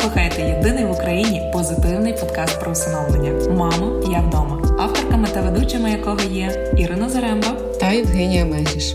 [0.00, 6.20] слухаєте єдиний в Україні позитивний подкаст про усиновлення Мамо, я вдома, авторками та ведучими якого
[6.30, 7.48] є Ірина Заремба
[7.80, 8.94] та Євгенія Мегіш.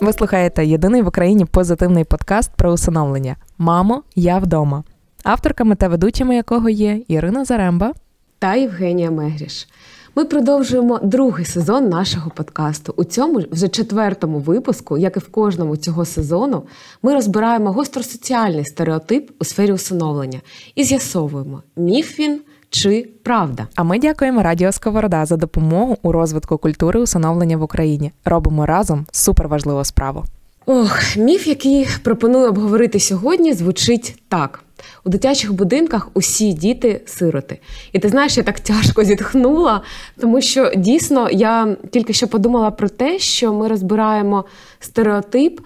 [0.00, 4.84] Ви слухаєте єдиний в Україні позитивний подкаст про усиновлення Мамо, я вдома,
[5.22, 7.92] авторками та ведучими якого є Ірина Заремба
[8.38, 9.68] та Євгенія Мегріш.
[10.14, 12.94] Ми продовжуємо другий сезон нашого подкасту.
[12.96, 16.62] У цьому вже четвертому випуску, як і в кожному цього сезону,
[17.02, 20.40] ми розбираємо гостросоціальний стереотип у сфері усиновлення
[20.74, 22.40] і з'ясовуємо, міф він
[22.76, 23.66] чи правда.
[23.74, 28.12] А ми дякуємо Радіо Сковорода за допомогу у розвитку культури усиновлення в Україні.
[28.24, 30.24] Робимо разом суперважливу справу.
[30.66, 34.60] Ох, міф, який пропоную обговорити сьогодні, звучить так:
[35.04, 37.58] у дитячих будинках усі діти сироти.
[37.92, 39.82] І ти знаєш, я так тяжко зітхнула,
[40.20, 44.44] тому що дійсно я тільки що подумала про те, що ми розбираємо
[44.80, 45.60] стереотип,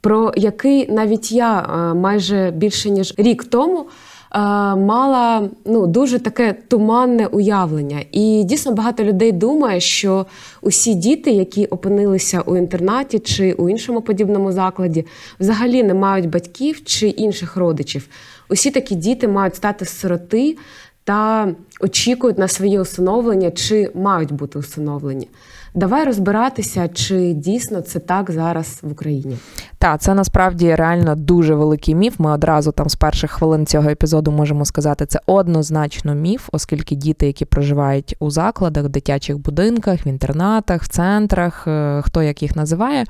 [0.00, 3.86] про який навіть я е, майже більше ніж рік тому.
[4.34, 4.38] Е,
[4.76, 8.04] мала ну дуже таке туманне уявлення.
[8.12, 10.26] І дійсно багато людей думає, що
[10.62, 15.06] усі діти, які опинилися у інтернаті чи у іншому подібному закладі,
[15.40, 18.08] взагалі не мають батьків чи інших родичів.
[18.48, 20.56] Усі такі діти мають стати сироти
[21.04, 21.48] та
[21.80, 25.28] очікують на своє усиновлення чи мають бути усиновлені.
[25.74, 29.36] Давай розбиратися, чи дійсно це так зараз в Україні.
[29.80, 32.18] Так, це насправді реально дуже великий міф.
[32.18, 37.26] Ми одразу там з перших хвилин цього епізоду можемо сказати, це однозначно міф, оскільки діти,
[37.26, 42.56] які проживають у закладах, в дитячих будинках, в інтернатах, в центрах, е, хто як їх
[42.56, 43.04] називає,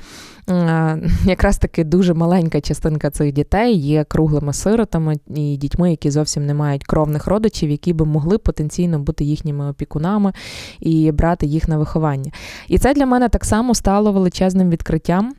[0.50, 6.46] е, якраз таки дуже маленька частинка цих дітей є круглими сиротами і дітьми, які зовсім
[6.46, 10.32] не мають кровних родичів, які би могли потенційно бути їхніми опікунами
[10.80, 12.32] і брати їх на виховання.
[12.68, 15.32] І це для мене так само стало величезним відкриттям.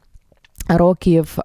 [0.68, 1.38] Років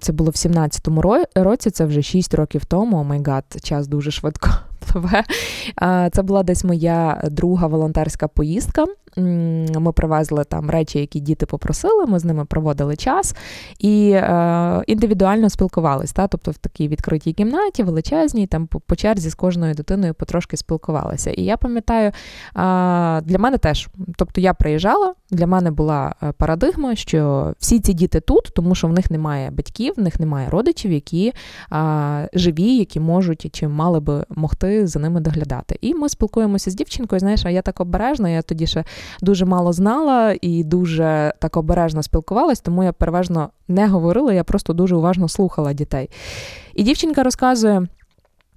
[0.00, 2.96] це було в 17-му році, це вже 6 років тому.
[2.96, 4.50] Oh my God, час дуже швидко
[4.92, 5.24] пливе.
[6.12, 8.86] Це була десь моя друга волонтерська поїздка.
[9.16, 12.06] Ми привезли там речі, які діти попросили.
[12.06, 13.36] Ми з ними проводили час
[13.78, 16.14] і е, індивідуально спілкувалися.
[16.14, 16.26] Та?
[16.26, 21.30] Тобто в такій відкритій кімнаті, величезній, там по, по черзі з кожною дитиною потрошки спілкувалися.
[21.30, 22.12] І я пам'ятаю, е,
[23.20, 28.20] для мене теж, тобто я приїжджала, для мене була е, парадигма, що всі ці діти
[28.20, 31.32] тут, тому що в них немає батьків, в них немає родичів, які
[31.72, 35.78] е, живі, які можуть чи мали би могти за ними доглядати.
[35.80, 37.20] І ми спілкуємося з дівчинкою.
[37.20, 38.84] Знаєш, а я так обережна, я тоді ще
[39.22, 44.72] дуже мало знала і дуже так обережно спілкувалась, тому я переважно не говорила, я просто
[44.72, 46.10] дуже уважно слухала дітей.
[46.74, 47.86] І дівчинка розказує.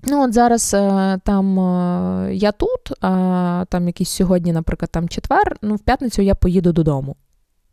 [0.04, 5.58] Ну, от зараз е, там е, я тут, а там якийсь сьогодні, наприклад, там четвер,
[5.62, 7.16] ну, в п'ятницю я поїду додому.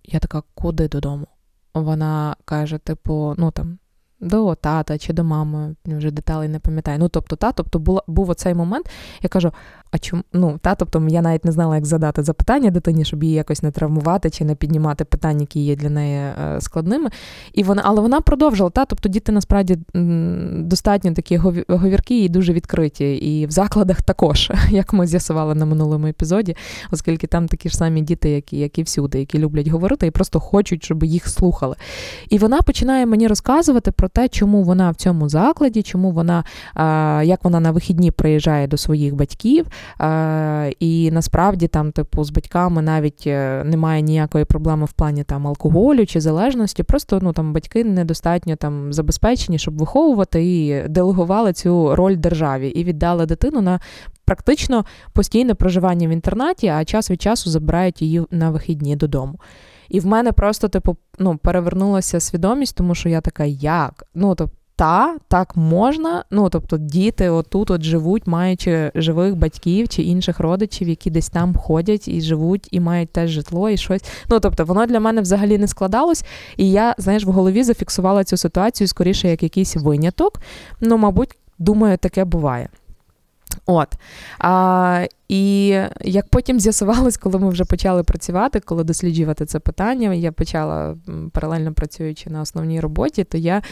[0.05, 1.27] Я така, куди додому?
[1.75, 3.79] Вона каже: типу, ну там
[4.21, 6.99] до тата чи до мами, вже деталей не пам'ятаю.
[6.99, 8.91] Ну, тобто, та, тобто була, був оцей момент,
[9.23, 9.53] я кажу,
[9.94, 13.37] а чому ну, та, тобто я навіть не знала, як задати запитання дитині, щоб її
[13.37, 17.10] якось не травмувати чи не піднімати питання, які є для неї е, складними.
[17.53, 19.78] І вона, Але вона продовжила, та, тобто діти насправді
[20.59, 21.37] достатньо такі
[21.69, 23.16] говірки і дуже відкриті.
[23.16, 26.56] І в закладах також, як ми з'ясували на минулому епізоді,
[26.91, 30.84] оскільки там такі ж самі діти, які, які всюди, які люблять говорити і просто хочуть,
[30.84, 31.77] щоб їх слухали.
[32.28, 36.44] І вона починає мені розказувати про те, чому вона в цьому закладі, чому вона,
[37.25, 39.66] як вона на вихідні приїжджає до своїх батьків.
[40.81, 46.07] І насправді там, типу, з батьками навіть е, немає ніякої проблеми в плані там алкоголю
[46.07, 46.83] чи залежності.
[46.83, 52.84] Просто ну там батьки недостатньо там забезпечені, щоб виховувати і делегували цю роль державі і
[52.84, 53.81] віддали дитину на.
[54.27, 59.41] Практично постійне проживання в інтернаті, а час від часу забирають її на вихідні додому.
[59.89, 64.04] І в мене просто, типу, ну, перевернулася свідомість, тому що я така, як?
[64.15, 66.24] Ну, тобто, та, так можна.
[66.30, 71.54] Ну, тобто, діти отут от живуть, маючи живих батьків чи інших родичів, які десь там
[71.54, 74.04] ходять і живуть, і мають теж житло, і щось.
[74.30, 76.24] Ну, тобто, воно для мене взагалі не складалось.
[76.56, 80.41] І я, знаєш, в голові зафіксувала цю ситуацію скоріше як якийсь виняток.
[80.80, 82.68] Ну, мабуть, думаю, таке буває.
[83.66, 83.88] От.
[84.38, 85.66] А, І
[86.00, 90.97] як потім з'ясувалось, коли ми вже почали працювати, коли досліджувати це питання, я почала
[91.32, 93.62] паралельно працюючи на основній роботі, то я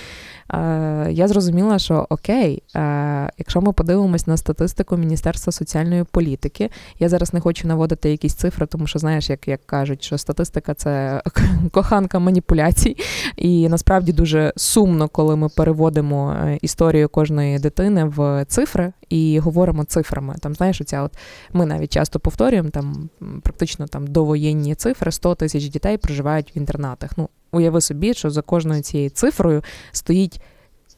[0.50, 7.08] е, я зрозуміла, що окей, е, якщо ми подивимось на статистику Міністерства соціальної політики, я
[7.08, 11.22] зараз не хочу наводити якісь цифри, тому що знаєш, як як кажуть, що статистика це
[11.70, 12.96] коханка маніпуляцій,
[13.36, 19.84] і насправді дуже сумно, коли ми переводимо е, історію кожної дитини в цифри і говоримо
[19.84, 20.34] цифрами.
[20.40, 21.12] Там знаєш, оця от
[21.52, 23.10] ми навіть часто повторюємо там
[23.42, 27.10] практично там довоєнні цифри 100 тисяч дітей проживають в інтернатах.
[27.16, 29.62] Ну уяви собі, що за кожною цією цифрою
[29.92, 30.40] стоїть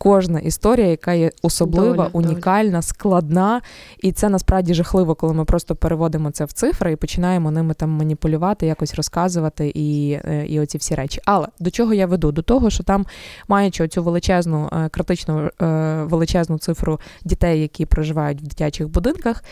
[0.05, 2.83] кожна історія, яка є особлива, доля, унікальна, доля.
[2.83, 3.61] складна.
[3.99, 7.91] І це насправді жахливо, коли ми просто переводимо це в цифри і починаємо ними там
[7.91, 11.21] маніпулювати, якось розказувати і е, і оці всі речі.
[11.25, 12.33] Але до чого я веду?
[12.33, 13.07] До того, що там,
[13.49, 19.45] маючи оцю величезну, е, критичну е, величезну цифру дітей, які проживають в дитячих будинках,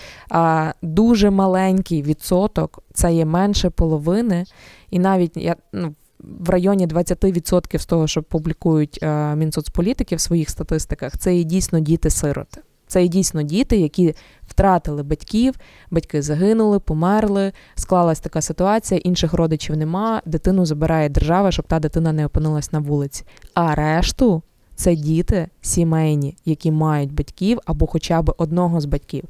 [0.83, 4.45] дуже маленький відсоток, це є менше половини.
[4.91, 10.51] І навіть я ну, в районі 20% з того, що публікують е, Мінсоцполітики в своїх
[10.51, 12.61] статистиках, це і дійсно діти-сироти.
[12.87, 14.15] Це і дійсно діти, які
[14.49, 15.55] втратили батьків,
[15.91, 17.53] батьки загинули, померли.
[17.75, 20.23] Склалась така ситуація, інших родичів нема.
[20.27, 23.25] Дитину забирає держава, щоб та дитина не опинилась на вулиці.
[23.55, 24.43] А решту
[24.75, 29.25] це діти сімейні, які мають батьків або хоча б одного з батьків.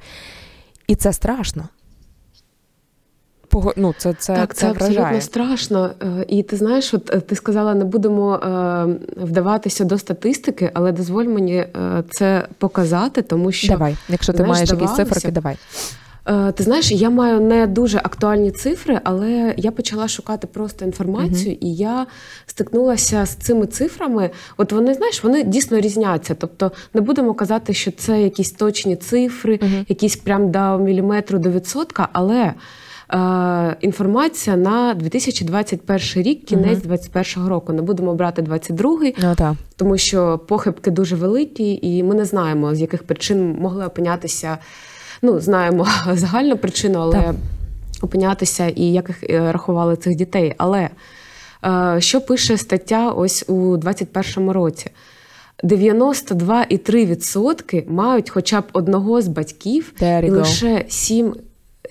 [0.87, 1.69] І це страшно
[3.77, 5.91] ну, це це, так, це, це абсолютно страшно.
[6.03, 10.93] Е, і ти знаєш, от е, ти сказала, не будемо е, вдаватися до статистики, але
[10.93, 11.67] дозволь мені
[12.11, 15.57] це показати, тому що давай, якщо ти знаєш, маєш якісь циферки, давай.
[16.55, 21.59] Ти знаєш, я маю не дуже актуальні цифри, але я почала шукати просто інформацію, uh-huh.
[21.61, 22.07] і я
[22.47, 24.31] стикнулася з цими цифрами.
[24.57, 26.35] От вони, знаєш, вони дійсно різняться.
[26.35, 29.85] Тобто не будемо казати, що це якісь точні цифри, uh-huh.
[29.89, 32.55] якісь прям до міліметру до відсотка, але
[33.81, 37.73] інформація на 2021 рік, кінець 2021 року.
[37.73, 42.81] Не будемо брати 22-й, ну, тому що похибки дуже великі, і ми не знаємо, з
[42.81, 44.59] яких причин могли опинятися.
[45.23, 47.35] Ну, знаємо загальну причину, але так.
[48.03, 50.55] опинятися і як е, рахували цих дітей.
[50.59, 50.89] Але
[51.65, 54.91] е, що пише стаття ось у 2021 році?
[55.65, 61.35] 92,3% мають хоча б одного з батьків, і лише 7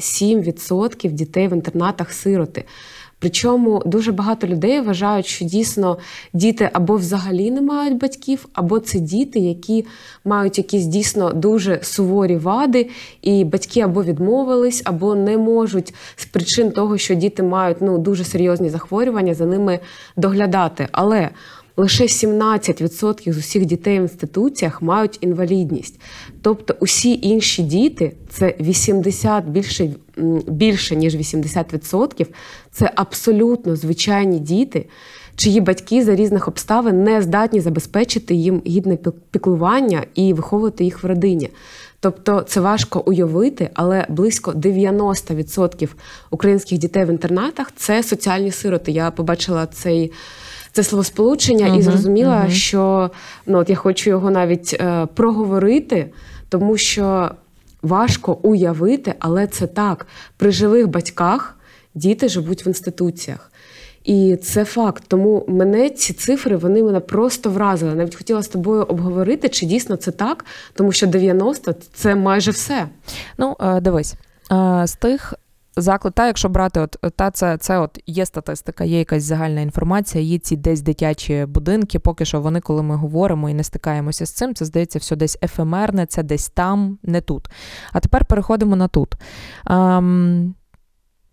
[0.02, 2.64] 7% дітей в інтернатах сироти.
[3.22, 5.98] Причому дуже багато людей вважають, що дійсно
[6.34, 9.86] діти або взагалі не мають батьків, або це діти, які
[10.26, 12.90] мають якісь дійсно дуже суворі вади,
[13.22, 18.24] і батьки або відмовились, або не можуть з причин того, що діти мають ну дуже
[18.24, 19.80] серйозні захворювання, за ними
[20.18, 20.88] доглядати.
[20.92, 21.30] Але
[21.78, 26.00] лише 17% з усіх дітей в інституціях мають інвалідність.
[26.42, 29.90] Тобто усі інші діти це 80 більше
[30.48, 32.26] більше ніж 80%,
[32.72, 34.86] це абсолютно звичайні діти,
[35.36, 38.98] чиї батьки за різних обставин не здатні забезпечити їм гідне
[39.32, 41.50] піклування і виховувати їх в родині.
[42.00, 45.90] Тобто це важко уявити, але близько 90%
[46.30, 48.92] українських дітей в інтернатах це соціальні сироти.
[48.92, 50.12] Я побачила цей
[50.72, 52.52] це словосполучення uh-huh, і зрозуміла, uh-huh.
[52.52, 53.12] що
[53.46, 56.12] ну от я хочу його навіть е, проговорити,
[56.50, 57.32] тому що
[57.82, 60.08] важко уявити, але це так.
[60.38, 61.58] При живих батьках
[61.96, 63.52] діти живуть в інституціях.
[64.04, 65.04] І це факт.
[65.08, 67.96] Тому мене ці цифри вони мене просто вразили.
[67.96, 72.88] Навіть хотіла з тобою обговорити, чи дійсно це так, тому що 90– це майже все.
[73.38, 74.16] Ну, е, дивись.
[74.52, 75.34] Е, з тих
[75.78, 80.24] заклад, та якщо брати, от та це це от є статистика, є якась загальна інформація,
[80.24, 82.00] є ці десь дитячі будинки.
[82.00, 85.38] Поки що вони, коли ми говоримо і не стикаємося з цим, це здається, все десь
[85.44, 87.50] ефемерне, це десь там, не тут.
[87.92, 89.16] А тепер переходимо на тут.
[89.66, 90.54] Um,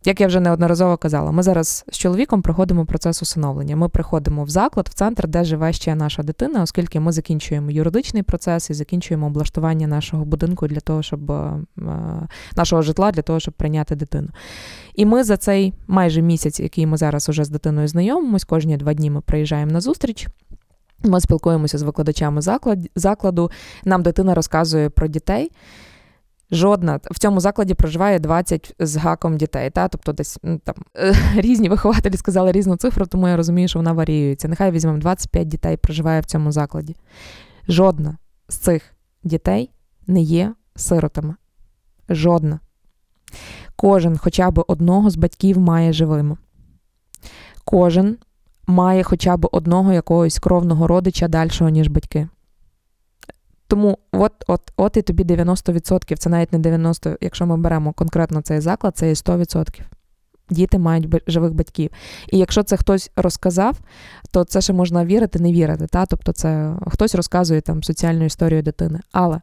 [0.04, 3.76] як я вже неодноразово казала, ми зараз з чоловіком проходимо процес усиновлення.
[3.76, 8.22] Ми приходимо в заклад, в центр, де живе ще наша дитина, оскільки ми закінчуємо юридичний
[8.22, 11.64] процес і закінчуємо облаштування нашого будинку для того, щоб е,
[12.56, 14.28] нашого житла для того, щоб прийняти дитину.
[14.94, 18.94] І ми за цей майже місяць, який ми зараз уже з дитиною знайомимось, кожні два
[18.94, 20.28] дні ми приїжджаємо на зустріч.
[21.04, 22.40] Ми спілкуємося з викладачами
[22.96, 23.50] закладу.
[23.84, 25.50] Нам дитина розказує про дітей.
[26.50, 29.70] Жодна в цьому закладі проживає 20 з гаком дітей.
[29.70, 29.88] Та?
[29.88, 30.74] Тобто десь ну, там
[31.36, 34.48] різні вихователі сказали різну цифру, тому я розумію, що вона варіюється.
[34.48, 36.96] Нехай візьмемо 25 дітей проживає в цьому закладі.
[37.68, 38.16] Жодна
[38.48, 38.82] з цих
[39.24, 39.70] дітей
[40.06, 41.34] не є сиротами.
[42.08, 42.60] Жодна.
[43.76, 46.36] Кожен хоча б одного з батьків має живими.
[47.64, 48.16] Кожен
[48.66, 52.28] має хоча б одного якогось кровного родича дальшого, ніж батьки
[53.68, 58.42] Тому от, от, от і тобі 90%, це навіть не 90%, якщо ми беремо конкретно
[58.42, 59.80] цей заклад, це і 100%.
[60.50, 61.90] Діти мають живих батьків.
[62.32, 63.78] І якщо це хтось розказав,
[64.30, 65.86] то це ще можна вірити, не вірити.
[65.86, 66.06] Та?
[66.06, 69.00] Тобто, це хтось розказує там соціальну історію дитини.
[69.12, 69.40] Але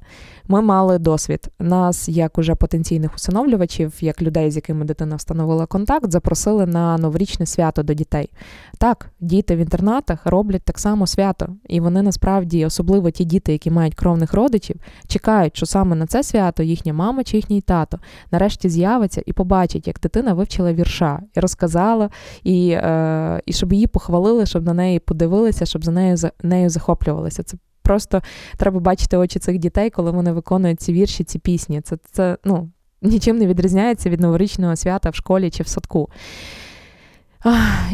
[0.47, 1.47] ми мали досвід.
[1.59, 7.45] Нас, як уже потенційних усиновлювачів, як людей, з якими дитина встановила контакт, запросили на новорічне
[7.45, 8.29] свято до дітей.
[8.77, 13.71] Так, діти в інтернатах роблять так само свято, і вони насправді, особливо ті діти, які
[13.71, 14.75] мають кровних родичів,
[15.07, 17.99] чекають, що саме на це свято їхня мама чи їхній тато
[18.31, 22.09] нарешті з'явиться і побачить, як дитина вивчила вірша і розказала,
[22.43, 26.69] і, е, і щоб її похвалили, щоб на неї подивилися, щоб за нею за нею
[26.69, 27.43] захоплювалися.
[27.43, 28.21] Це просто
[28.57, 31.81] треба бачити очі цих дітей, коли вони виконують ці вірші, ці пісні.
[31.81, 32.69] Це це ну,
[33.01, 36.09] нічим не відрізняється від новорічного свята в школі чи в садку.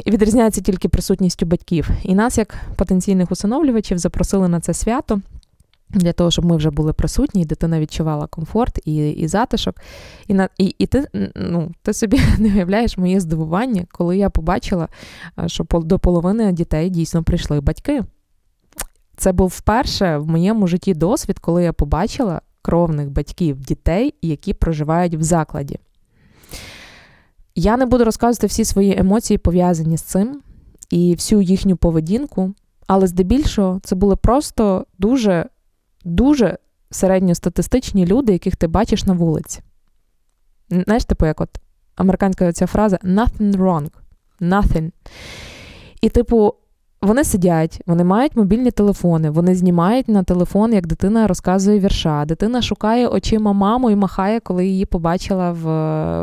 [0.05, 1.89] І відрізняється тільки присутністю батьків.
[2.03, 5.22] І нас, як потенційних усиновлювачів, запросили на це свято.
[5.94, 9.76] Для того, щоб ми вже були присутні, і дитина відчувала комфорт і і затишок.
[10.28, 14.88] І на, і, і ти ну, ти собі не уявляєш моє здивування, коли я побачила,
[15.46, 18.04] що до половини дітей дійсно прийшли батьки.
[19.18, 25.16] Це був вперше в моєму житті досвід, коли я побачила кровних батьків дітей, які проживають
[25.16, 25.80] в закладі.
[27.56, 30.42] Я не буду розказувати всі свої емоції, пов'язані з цим,
[30.90, 32.54] і всю їхню поведінку,
[32.88, 35.46] але здебільшого це були просто дуже
[36.05, 36.58] дуже
[36.91, 39.62] середньостатистичні люди, яких ти бачиш на вулиці.
[40.70, 41.50] Знаєш, типу, як от
[41.96, 43.89] американська ця фраза nothing wrong.
[44.41, 44.91] Nothing.
[46.01, 46.53] І, типу,
[47.01, 52.25] вони сидять, вони мають мобільні телефони, вони знімають на телефон, як дитина розказує вірша.
[52.25, 55.65] Дитина шукає очима маму і махає, коли її побачила в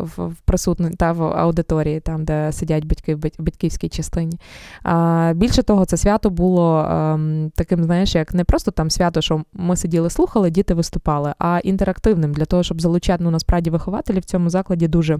[0.01, 4.39] в, присутні та в аудиторії, там де сидять батьки в батьківській частині.
[4.83, 9.21] А, Більше того, це свято було а, ем, таким, знаєш, як не просто там свято,
[9.21, 14.19] що ми сиділи, слухали, діти виступали, а інтерактивним для того, щоб залучати ну, насправді вихователі
[14.19, 15.19] в цьому закладі дуже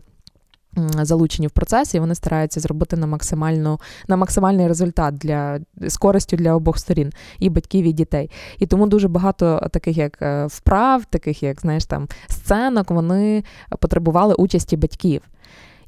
[1.03, 6.37] залучені в процес, і вони стараються зробити на максимальну на максимальний результат для з користю
[6.37, 8.31] для обох сторін, і батьків, і дітей.
[8.59, 13.45] І тому дуже багато таких як е, вправ, таких як знаєш там сценок, вони
[13.79, 15.23] потребували участі батьків.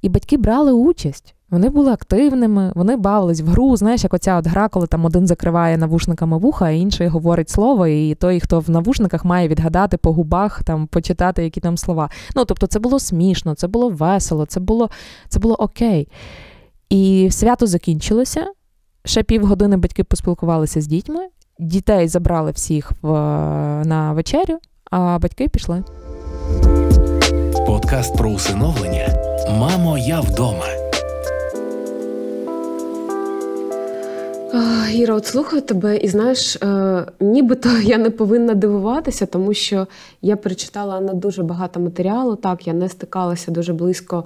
[0.02, 1.34] І батьки брали участь.
[1.50, 3.76] Вони були активними, вони бавились в гру.
[3.76, 7.86] Знаєш, як оця от гра, коли там один закриває навушниками вуха, а інший говорить слово,
[7.86, 12.10] і той, хто в навушниках, має відгадати по губах, там почитати які там слова.
[12.36, 14.90] Ну тобто, це було смішно, це було весело, це було,
[15.28, 16.08] це було окей.
[16.90, 18.46] І свято закінчилося.
[19.04, 21.28] Ще півгодини батьки поспілкувалися з дітьми,
[21.58, 23.08] дітей забрали всіх в,
[23.84, 24.58] на вечерю,
[24.90, 25.84] а батьки пішли.
[27.66, 29.08] Подкаст про усиновлення.
[29.58, 30.79] Мамо, я вдома.
[34.92, 39.86] Іра, от слухаю тебе, і знаєш, е, нібито я не повинна дивуватися, тому що
[40.22, 42.36] я перечитала на дуже багато матеріалу.
[42.36, 44.24] Так, я не стикалася дуже близько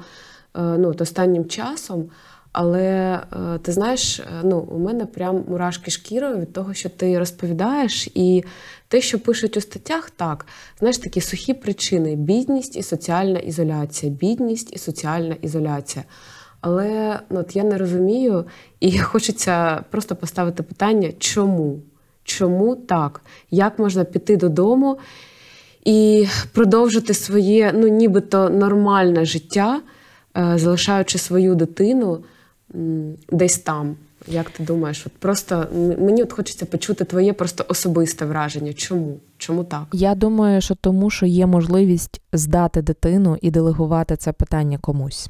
[0.56, 2.04] е, ну, от останнім часом.
[2.52, 8.08] Але е, ти знаєш, ну, у мене прям мурашки шкірою від того, що ти розповідаєш,
[8.14, 8.44] і
[8.88, 10.46] те, що пишуть у статтях, так,
[10.78, 16.04] знаєш, такі сухі причини: бідність і соціальна ізоляція, бідність і соціальна ізоляція.
[16.66, 18.44] Але ну, от я не розумію,
[18.80, 21.78] і хочеться просто поставити питання, чому?
[22.24, 23.20] Чому так?
[23.50, 24.98] Як можна піти додому
[25.84, 29.80] і продовжити своє ну, нібито нормальне життя,
[30.36, 32.24] е, залишаючи свою дитину
[33.30, 33.96] десь там?
[34.28, 35.06] Як ти думаєш?
[35.06, 35.66] От Просто
[35.98, 38.72] мені от хочеться почути твоє просто особисте враження.
[38.72, 39.20] Чому?
[39.38, 39.84] Чому так?
[39.92, 45.28] Я думаю, що тому, що є можливість здати дитину і делегувати це питання комусь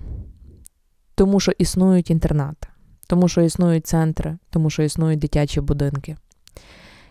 [1.15, 2.69] тому що існують інтернати,
[3.07, 6.17] тому що існують центри, тому що існують дитячі будинки.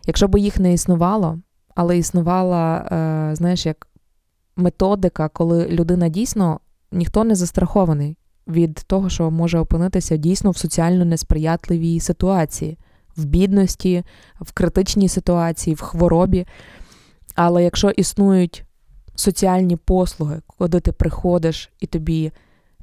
[0.07, 1.39] Якщо б їх не існувало,
[1.75, 3.87] але існувала, е, знаєш, як
[4.55, 6.59] методика, коли людина дійсно
[6.91, 8.17] ніхто не застрахований
[8.47, 12.77] від того, що може опинитися дійсно в соціально несприятливій ситуації,
[13.17, 14.03] в бідності,
[14.41, 16.47] в критичній ситуації, в хворобі.
[17.35, 18.63] Але якщо існують
[19.15, 22.31] соціальні послуги, куди ти приходиш і тобі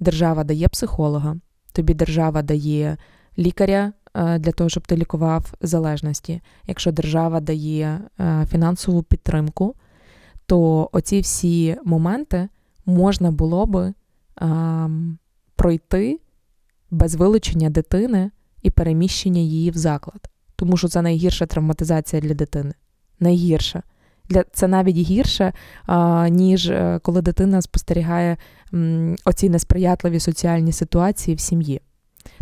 [0.00, 1.36] держава дає психолога,
[1.72, 2.96] тобі держава дає
[3.38, 6.40] лікаря е, для того, щоб ти лікував залежності.
[6.66, 9.74] Якщо держава дає е, фінансову підтримку,
[10.46, 12.48] то оці всі моменти
[12.86, 13.94] можна було би
[14.36, 15.18] ем,
[15.56, 16.20] пройти
[16.90, 18.30] без вилучення дитини
[18.62, 20.30] і переміщення її в заклад.
[20.56, 22.74] Тому що це найгірша травматизація для дитини.
[23.20, 23.82] Найгірша.
[24.30, 25.52] Для це навіть гірше,
[26.30, 28.36] ніж е, коли дитина спостерігає
[29.24, 31.80] оці несприятливі соціальні ситуації в сім'ї.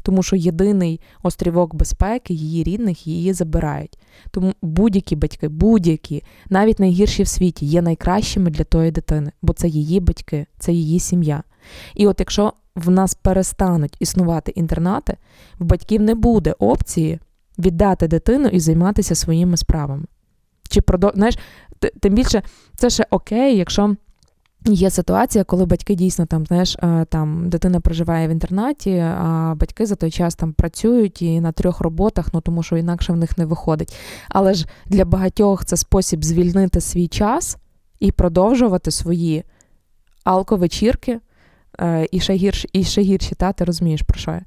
[0.02, 3.98] тому що єдиний острівок безпеки її рідних її забирають.
[4.30, 9.68] Тому будь-які батьки, будь-які, навіть найгірші в світі, є найкращими для тої дитини, бо це
[9.68, 11.42] її батьки, це її сім'я.
[11.94, 15.16] І от якщо в нас перестануть існувати інтернати,
[15.58, 17.18] в батьків не буде опції
[17.58, 20.04] віддати дитину і займатися своїми справами.
[20.68, 21.10] Чи продов...
[21.14, 21.38] знаєш,
[22.00, 22.42] тим більше
[22.76, 23.96] це ще окей, якщо
[24.64, 29.86] є ситуація, коли батьки дійсно там, знаєш, е, там дитина проживає в інтернаті, а батьки
[29.86, 33.38] за той час там працюють і на трьох роботах, ну тому що інакше в них
[33.38, 33.96] не виходить.
[34.28, 37.56] Але ж для багатьох це спосіб звільнити свій час
[38.00, 39.44] і продовжувати свої
[40.24, 41.20] алковечірки,
[41.80, 44.42] е, і ще гірші, і ще гірші, та ти розумієш про що я.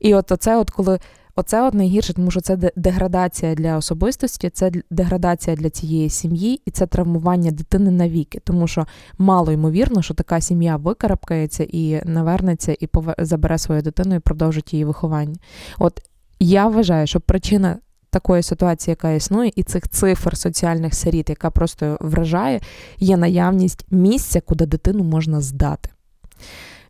[0.00, 0.98] І от оце, от коли
[1.36, 6.70] Оце от найгірше, тому що це деградація для особистості, це деградація для цієї сім'ї, і
[6.70, 8.40] це травмування дитини навіки.
[8.44, 8.86] Тому що
[9.18, 14.84] мало ймовірно, що така сім'я викарабкається і навернеться, і забере свою дитину і продовжить її
[14.84, 15.36] виховання.
[15.78, 16.02] От
[16.40, 17.78] я вважаю, що причина
[18.10, 22.60] такої ситуації, яка існує, і цих цифр соціальних сиріт, яка просто вражає,
[22.98, 25.90] є наявність місця, куди дитину можна здати.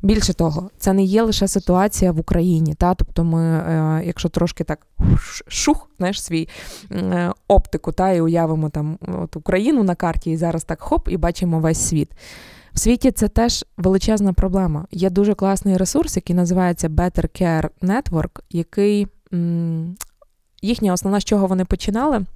[0.03, 2.75] Більше того, це не є лише ситуація в Україні.
[2.75, 2.95] Та?
[2.95, 4.87] Тобто, ми, е, якщо трошки так
[5.49, 6.49] шух, знаєш, свій
[6.93, 11.17] е, оптику, та, і уявимо там от Україну на карті, і зараз так хоп, і
[11.17, 12.11] бачимо весь світ.
[12.73, 14.87] В світі це теж величезна проблема.
[14.91, 19.07] Є дуже класний ресурс, який називається Better Care Network, який
[20.63, 22.27] їхня основна, з чого вони починали.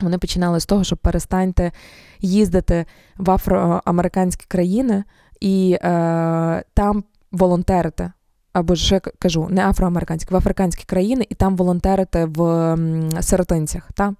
[0.00, 1.72] Вони починали з того, що перестаньте
[2.20, 2.86] їздити
[3.18, 5.04] в афроамериканські країни
[5.40, 8.12] і е, там волонтерити.
[8.52, 12.76] Або ж кажу, не афроамериканські, в африканські країни, і там волонтерити в
[13.20, 13.90] сиротинцях.
[13.94, 14.14] Та?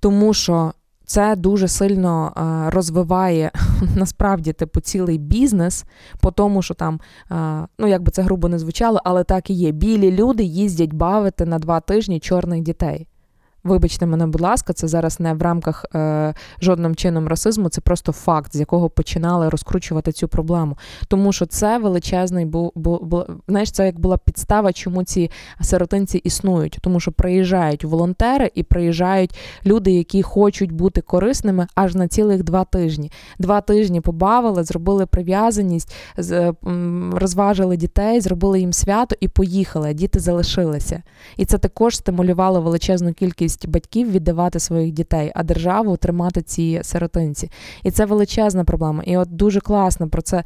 [0.00, 0.72] Тому що
[1.10, 3.50] це дуже сильно е, розвиває
[3.96, 5.84] насправді типу цілий бізнес,
[6.20, 7.00] по тому, що там,
[7.30, 9.72] е, ну як би це грубо не звучало, але так і є.
[9.72, 13.06] Білі люди їздять бавити на два тижні чорних дітей.
[13.64, 18.12] Вибачте мене, будь ласка, це зараз не в рамках е, жодним чином расизму, це просто
[18.12, 20.76] факт, з якого починали розкручувати цю проблему.
[21.08, 26.18] Тому що це величезний був, бу, бу, знаєш, це як була підстава, чому ці сиротинці
[26.18, 26.78] існують.
[26.80, 32.64] Тому що приїжджають волонтери і приїжджають люди, які хочуть бути корисними аж на цілих два
[32.64, 33.12] тижні.
[33.38, 35.94] Два тижні побавили, зробили прив'язаність,
[36.66, 39.94] м, розважили дітей, зробили їм свято і поїхали.
[39.94, 41.02] Діти залишилися.
[41.36, 47.50] І це також стимулювало величезну кількість батьків віддавати своїх дітей, а державу тримати ці сиротинці.
[47.82, 49.02] І це величезна проблема.
[49.06, 50.44] І от дуже класно про це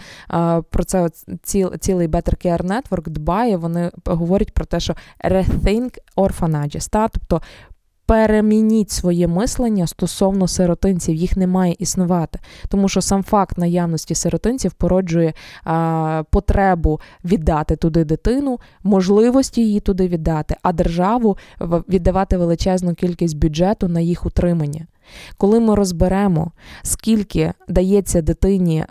[0.71, 1.09] про це
[1.43, 3.57] ціл, цілий Better Care Network дбає.
[3.57, 7.43] Вони говорять про те, що rethink orphanages, та тобто.
[8.07, 12.39] Перемініть своє мислення стосовно сиротинців, їх не має існувати,
[12.69, 15.33] тому що сам факт наявності сиротинців породжує
[15.65, 21.39] а, потребу віддати туди дитину, можливості її туди віддати, а державу
[21.89, 24.87] віддавати величезну кількість бюджету на їх утримання.
[25.37, 28.85] Коли ми розберемо, скільки дається дитині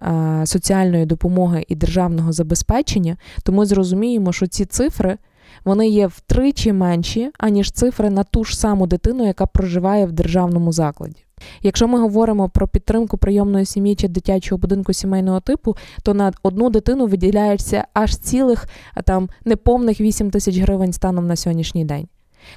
[0.45, 5.17] соціальної допомоги і державного забезпечення, то ми зрозуміємо, що ці цифри
[5.65, 10.71] вони є втричі менші, аніж цифри на ту ж саму дитину, яка проживає в державному
[10.71, 11.25] закладі.
[11.61, 16.69] Якщо ми говоримо про підтримку прийомної сім'ї чи дитячого будинку сімейного типу, то на одну
[16.69, 18.67] дитину виділяється аж цілих
[19.03, 22.07] там неповних 8 тисяч гривень станом на сьогоднішній день.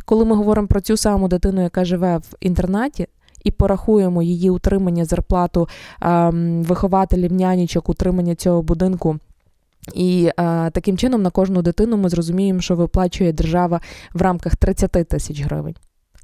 [0.05, 3.07] Коли ми говоримо про цю саму дитину, яка живе в інтернаті,
[3.45, 5.69] і порахуємо її утримання, зарплату
[6.01, 9.19] ем, вихователів, нянічок, утримання цього будинку.
[9.95, 13.81] І е, таким чином на кожну дитину ми зрозуміємо, що виплачує держава
[14.15, 15.75] в рамках 30 тисяч гривень.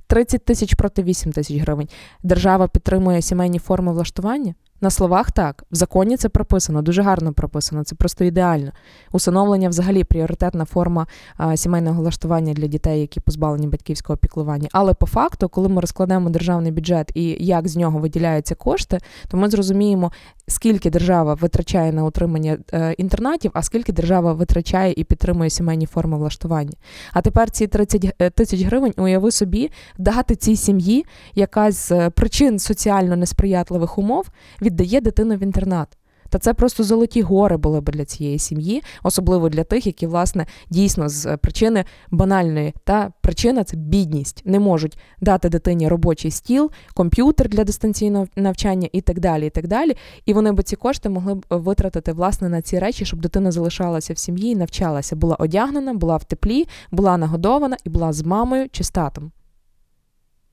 [0.06, 1.88] 30 тисяч проти 8 тисяч гривень.
[2.22, 4.54] Держава підтримує сімейні форми влаштування?
[4.82, 8.72] На словах так, в законі це прописано, дуже гарно прописано, це просто ідеально.
[9.12, 14.68] Усиновлення взагалі пріоритетна форма а, сімейного влаштування для дітей, які позбавлені батьківського піклування.
[14.72, 19.36] Але по факту, коли ми розкладемо державний бюджет і як з нього виділяються кошти, то
[19.36, 20.12] ми зрозуміємо,
[20.48, 26.16] скільки держава витрачає на утримання е, інтернатів, а скільки держава витрачає і підтримує сімейні форми
[26.18, 26.72] влаштування.
[27.12, 32.58] А тепер ці 30 тисяч гривень уяви собі дати цій сім'ї, яка з е, причин
[32.58, 34.30] соціально несприятливих умов
[34.72, 35.88] віддає дитину в інтернат.
[36.28, 40.46] Та це просто золоті гори були б для цієї сім'ї, особливо для тих, які, власне,
[40.70, 42.74] дійсно з е, причини банальної.
[42.84, 44.42] Та причина це бідність.
[44.44, 49.46] Не можуть дати дитині робочий стіл, комп'ютер для дистанційного навчання і так далі.
[49.46, 49.96] І так далі.
[50.26, 54.12] І вони б ці кошти могли б витратити власне на ці речі, щоб дитина залишалася
[54.12, 58.68] в сім'ї і навчалася, була одягнена, була в теплі, була нагодована і була з мамою
[58.70, 59.32] чи з татом.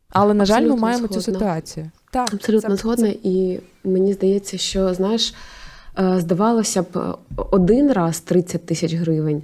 [0.10, 1.91] Але, на жаль, ми маємо цю ситуацію.
[2.12, 5.34] Так, Абсолютно це- згодна, і мені здається, що знаєш,
[6.00, 7.15] е, здавалося б,
[7.52, 9.41] один раз 30 тисяч гривень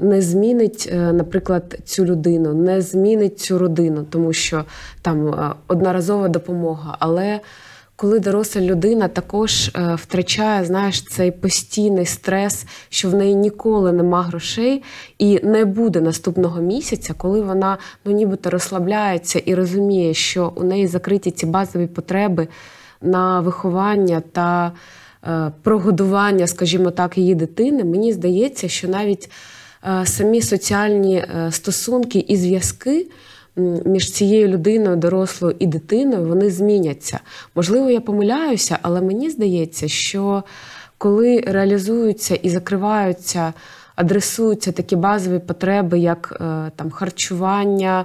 [0.00, 4.64] не змінить, е, наприклад, цю людину, не змінить цю родину, тому що
[5.02, 6.96] там е, одноразова допомога.
[7.00, 7.40] Але
[7.96, 14.22] коли доросла людина також е, втрачає знаєш, цей постійний стрес, що в неї ніколи нема
[14.22, 14.82] грошей,
[15.18, 20.86] і не буде наступного місяця, коли вона ну нібито розслабляється і розуміє, що у неї
[20.86, 22.48] закриті ці базові потреби
[23.02, 24.72] на виховання та
[25.26, 29.30] е, прогодування, скажімо так, її дитини, мені здається, що навіть
[29.84, 33.06] е, самі соціальні стосунки і зв'язки
[33.84, 37.20] між цією людиною, дорослою і дитиною, вони зміняться.
[37.54, 40.42] Можливо, я помиляюся, але мені здається, що
[40.98, 43.52] коли реалізуються і закриваються,
[43.96, 48.04] адресуються такі базові потреби, як е, там харчування.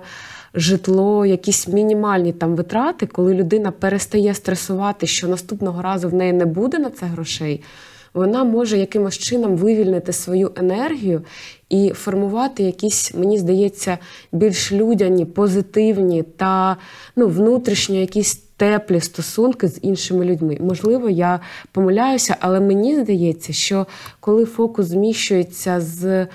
[0.53, 6.45] Житло, якісь мінімальні там витрати, коли людина перестає стресувати, що наступного разу в неї не
[6.45, 7.63] буде на це грошей,
[8.13, 11.21] вона може якимось чином вивільнити свою енергію
[11.69, 13.97] і формувати якісь, мені здається,
[14.32, 16.77] більш людяні, позитивні та
[17.15, 20.58] ну, внутрішньо якісь теплі стосунки з іншими людьми.
[20.60, 21.39] Можливо, я
[21.71, 23.88] помиляюся, але мені здається, що
[24.19, 26.27] коли фокус зміщується з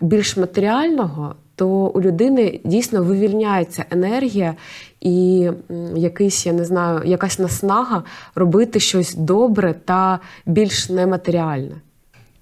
[0.00, 4.54] більш матеріального, то у людини дійсно вивільняється енергія
[5.00, 5.48] і
[5.96, 8.02] якийсь, я не знаю, якась наснага
[8.34, 11.74] робити щось добре та більш нематеріальне.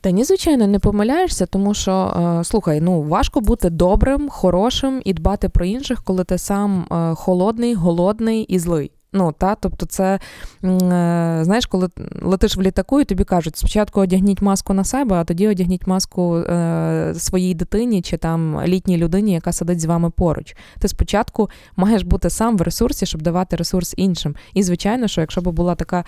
[0.09, 5.13] Та ні, звичайно, не помиляєшся, тому що е, слухай, ну важко бути добрим, хорошим і
[5.13, 8.91] дбати про інших, коли ти сам е, холодний, голодний і злий.
[9.13, 10.19] Ну, та, тобто, це е,
[11.43, 11.89] знаєш, коли
[12.23, 16.37] летиш в літаку, і тобі кажуть, спочатку одягніть маску на себе, а тоді одягніть маску
[16.37, 20.57] е, своїй дитині чи там літній людині, яка сидить з вами поруч.
[20.79, 24.37] Ти спочатку маєш бути сам в ресурсі, щоб давати ресурс іншим.
[24.55, 26.05] І звичайно, що якщо б була така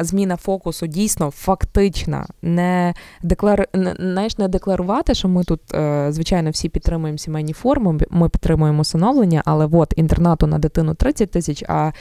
[0.00, 3.68] зміна фокусу, дійсно фактична, не деклар...
[3.98, 9.42] знаєш, не декларувати, що ми тут, е, звичайно, всі підтримуємо сімейні форми, ми підтримуємо усиновлення,
[9.44, 11.64] але от інтернату на дитину 30 тисяч.
[11.68, 11.92] а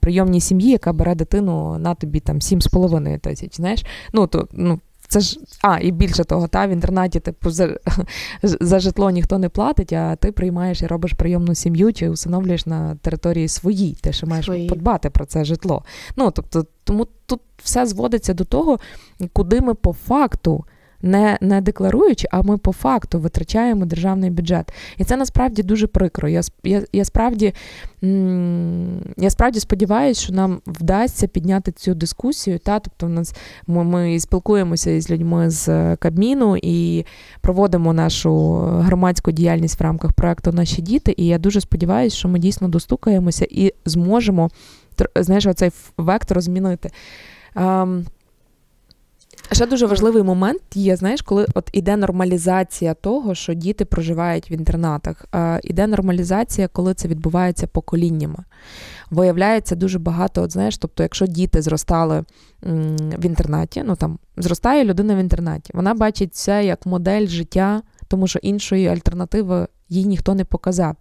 [0.00, 3.56] прийомній сім'ї, яка бере дитину на тобі там 7,5 тисяч.
[3.56, 4.80] Знаєш, ну то ну.
[5.08, 7.76] Це ж, а, і більше того, та в інтернаті типу за
[8.42, 12.94] за житло ніхто не платить, а ти приймаєш і робиш прийомну сім'ю чи усиновлюєш на
[12.94, 13.96] території своїй.
[14.00, 14.68] Ти ще маєш Свої.
[14.68, 15.84] подбати про це житло.
[16.16, 18.78] Ну тобто, тому тут все зводиться до того,
[19.32, 20.64] куди ми по факту
[21.02, 24.72] не не декларуючи, а ми по факту витрачаємо державний бюджет.
[24.98, 26.28] І це насправді дуже прикро.
[26.28, 27.54] Я я, я справді
[29.16, 32.58] я справді сподіваюся, що нам вдасться підняти цю дискусію.
[32.58, 32.80] Та?
[32.80, 33.34] Тобто, в нас
[33.66, 37.04] ми, ми спілкуємося із людьми з Кабміну і
[37.40, 41.14] проводимо нашу громадську діяльність в рамках проекту Наші діти.
[41.16, 44.50] І я дуже сподіваюся, що ми дійсно достукаємося і зможемо
[45.16, 46.90] знаєш, оцей вектор змінити.
[49.52, 54.52] Ще дуже важливий момент є, знаєш, коли от іде нормалізація того, що діти проживають в
[54.52, 55.24] інтернатах.
[55.32, 58.38] А Іде нормалізація, коли це відбувається поколіннями.
[59.10, 62.24] Виявляється дуже багато, от знаєш, тобто, якщо діти зростали
[63.18, 68.26] в інтернаті, ну там зростає людина в інтернаті, вона бачить це як модель життя, тому
[68.26, 70.96] що іншої альтернативи їй ніхто не показав.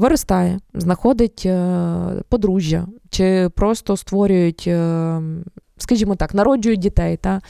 [0.00, 5.20] Виростає, знаходить е, подружжя, чи просто створюють е,
[5.82, 7.16] скажімо так, народжують дітей.
[7.16, 7.40] Та?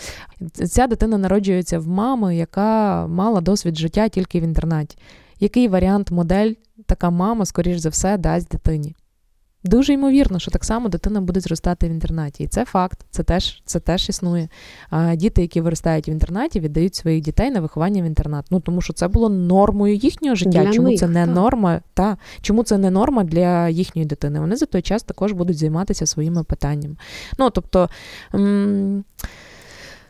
[0.52, 4.98] Ця дитина народжується в мами, яка мала досвід життя тільки в інтернаті.
[5.40, 6.52] Який варіант, модель
[6.86, 8.94] така мама, скоріш за все, дасть дитині?
[9.64, 12.44] Дуже ймовірно, що так само дитина буде зростати в інтернаті.
[12.44, 14.48] І це факт, це теж це теж існує.
[14.90, 18.46] А Діти, які виростають в інтернаті, віддають своїх дітей на виховання в інтернат.
[18.50, 20.64] Ну тому що це було нормою їхнього життя.
[20.64, 21.34] Для чому них, це не так.
[21.34, 21.80] норма?
[21.94, 24.40] Та чому це не норма для їхньої дитини?
[24.40, 26.96] Вони за той час також будуть займатися своїми питаннями.
[27.38, 27.88] Ну тобто.
[28.34, 29.04] М-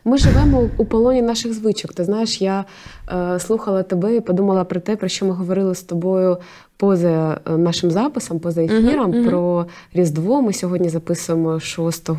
[0.05, 1.93] ми живемо у полоні наших звичок.
[1.93, 2.65] Ти знаєш, я
[3.11, 6.37] е, слухала тебе і подумала про те, про що ми говорили з тобою
[6.77, 9.29] поза е, нашим записом, поза ефіром, uh-huh, uh-huh.
[9.29, 10.41] про Різдво.
[10.41, 12.09] Ми сьогодні записуємо 6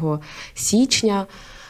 [0.55, 1.27] січня.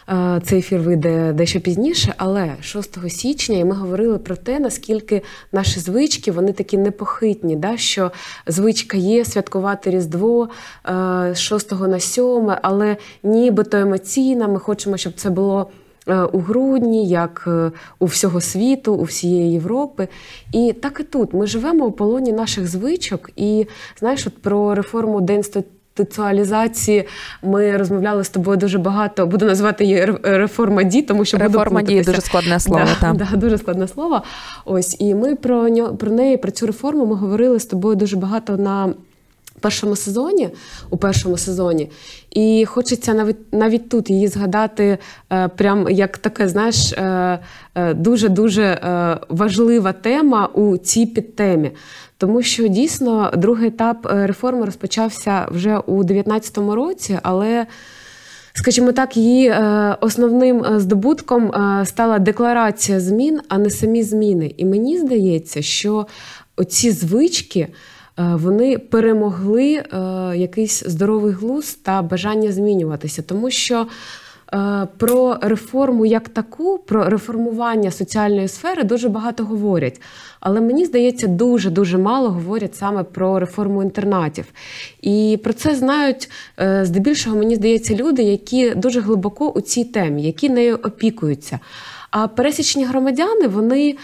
[0.08, 5.22] Е, цей ефір вийде дещо пізніше, але 6 січня і ми говорили про те, наскільки
[5.52, 7.76] наші звички вони такі непохитні, да?
[7.76, 8.12] що
[8.46, 10.48] звичка є святкувати Різдво
[10.88, 15.70] е, з 6 на 7, але нібито емоційно ми хочемо, щоб це було
[16.32, 20.08] у грудні, як е, у всього світу, у всієї Європи.
[20.52, 23.30] І так і тут ми живемо у полоні наших звичок.
[23.36, 23.66] І
[23.98, 27.04] знаєш, от про реформу деінституціалізації
[27.42, 29.26] ми розмовляли з тобою дуже багато.
[29.26, 32.84] Буду називати її реформа ді, тому що реформа ді дуже складне слово.
[32.84, 33.16] Да, там.
[33.16, 34.22] Да, дуже складне слово.
[34.64, 38.16] Ось і ми про нього про неї, про цю реформу ми говорили з тобою дуже
[38.16, 38.94] багато на
[39.62, 40.48] першому сезоні,
[40.90, 41.90] у першому сезоні,
[42.30, 44.98] і хочеться навіть навіть тут її згадати,
[45.32, 47.38] е, прям як таке, знаєш, е,
[47.74, 47.96] е,
[48.58, 51.70] е, важлива тема у цій підтемі.
[52.18, 57.66] Тому що дійсно другий етап е, реформи розпочався вже у 2019 році, але.
[58.54, 61.52] Скажімо так, її е, основним здобутком
[61.84, 64.54] стала декларація змін, а не самі зміни.
[64.56, 66.06] І мені здається, що
[66.56, 67.68] оці звички
[68.16, 69.86] вони перемогли е,
[70.36, 73.86] якийсь здоровий глузд та бажання змінюватися, тому що.
[74.54, 80.00] е, Про реформу як таку, про реформування соціальної сфери дуже багато говорять.
[80.40, 84.44] Але мені здається, дуже дуже мало говорять саме про реформу інтернатів.
[85.02, 90.22] І про це знають е, здебільшого, мені здається, люди, які дуже глибоко у цій темі,
[90.22, 91.58] які нею опікуються.
[92.10, 93.96] А пересічні громадяни, вони.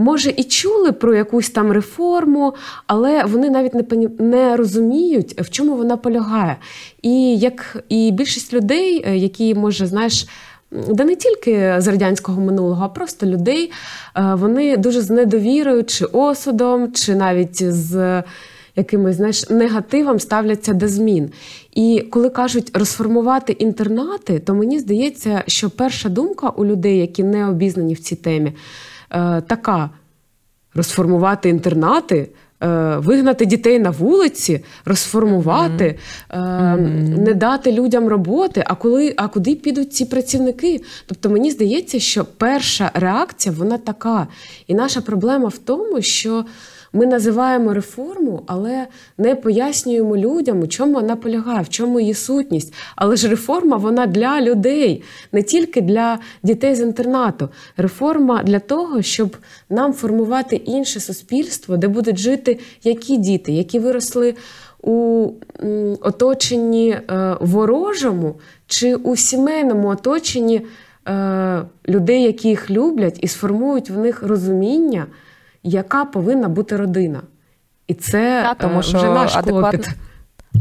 [0.00, 2.54] Може, і чули про якусь там реформу,
[2.86, 6.56] але вони навіть не не розуміють, в чому вона полягає.
[7.02, 10.26] І як і більшість людей, е, які може, знаєш,
[10.70, 13.72] да не тільки з радянського минулого, а просто людей,
[14.16, 18.22] е, вони дуже з недовірою, чи осудом, чи навіть з
[18.76, 21.30] якимось знаєш, негативом ставляться до змін.
[21.74, 27.48] І коли кажуть розформувати інтернати, то мені здається, що перша думка у людей, які не
[27.48, 28.52] обізнані в цій темі,
[29.40, 29.90] така:
[30.74, 32.28] розформувати інтернати.
[32.62, 35.98] е, Вигнати дітей на вулиці, розформувати,
[36.30, 36.38] е,
[37.18, 38.64] не дати людям роботи.
[38.66, 40.80] А коли а куди підуть ці працівники?
[41.06, 44.26] Тобто мені здається, що перша реакція вона така.
[44.66, 46.44] І наша проблема в тому, що
[46.92, 48.86] ми називаємо реформу, але
[49.18, 52.74] не пояснюємо людям, у чому вона полягає, в чому її сутність.
[52.96, 57.48] Але ж реформа вона для людей, не тільки для дітей з інтернату.
[57.76, 59.36] Реформа для того, щоб
[59.70, 64.34] нам формувати інше суспільство, де будуть жити які діти, які виросли
[64.82, 65.28] у
[66.00, 68.34] оточенні е, ворожому
[68.66, 70.62] чи у сімейному оточенні
[71.08, 75.06] е, людей, які їх люблять, і сформують в них розуміння
[75.62, 77.22] яка повинна бути родина.
[77.86, 79.88] І це Та, тому е, що вже наш адекватно- клопіт.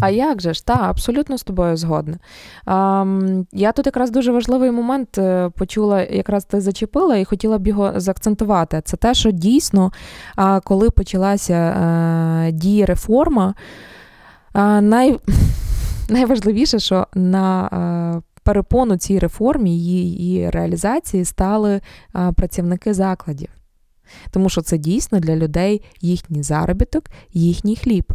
[0.01, 0.65] А як же ж?
[0.65, 2.17] Так, абсолютно з тобою згодна.
[2.65, 7.67] Ам, я тут якраз дуже важливий момент е, почула, якраз ти зачепила і хотіла б
[7.67, 8.81] його заакцентувати.
[8.85, 9.91] Це те, що дійсно,
[10.63, 13.53] коли почалася е, діє реформа,
[14.81, 15.19] най...
[16.09, 21.81] найважливіше, що на перепону цій реформі, її, її реалізації стали
[22.35, 23.49] працівники закладів.
[24.31, 28.13] Тому що це дійсно для людей їхній заробіток, їхній хліб.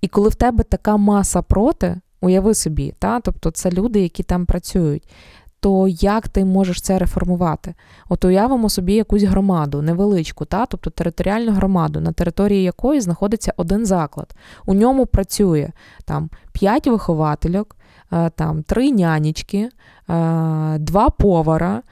[0.00, 3.20] І коли в тебе така маса проти, уяви собі, та?
[3.20, 5.08] тобто це люди, які там працюють,
[5.60, 7.74] то як ти можеш це реформувати?
[8.08, 10.66] От уявимо собі якусь громаду, невеличку, та?
[10.66, 14.34] тобто територіальну громаду, на території якої знаходиться один заклад.
[14.66, 15.70] У ньому працює
[16.04, 17.76] там 5 виховательок,
[18.12, 19.70] е, там 3 нянечки, е,
[20.78, 21.82] 2 повара, е,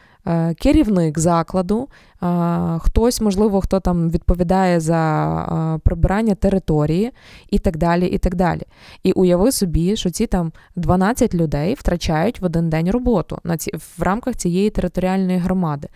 [0.54, 1.88] керівник закладу,
[2.22, 2.26] е,
[2.78, 7.10] хтось, можливо, хто там відповідає за е, прибирання території
[7.50, 8.06] і так далі.
[8.06, 8.62] І так далі.
[9.02, 13.70] І уяви собі, що ці там 12 людей втрачають в один день роботу на ці,
[13.98, 15.88] в рамках цієї територіальної громади.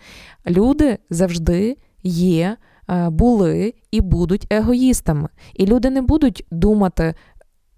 [0.47, 2.57] Люди завжди є,
[2.89, 5.29] е, були і будуть егоїстами.
[5.53, 7.13] І люди не будуть думати.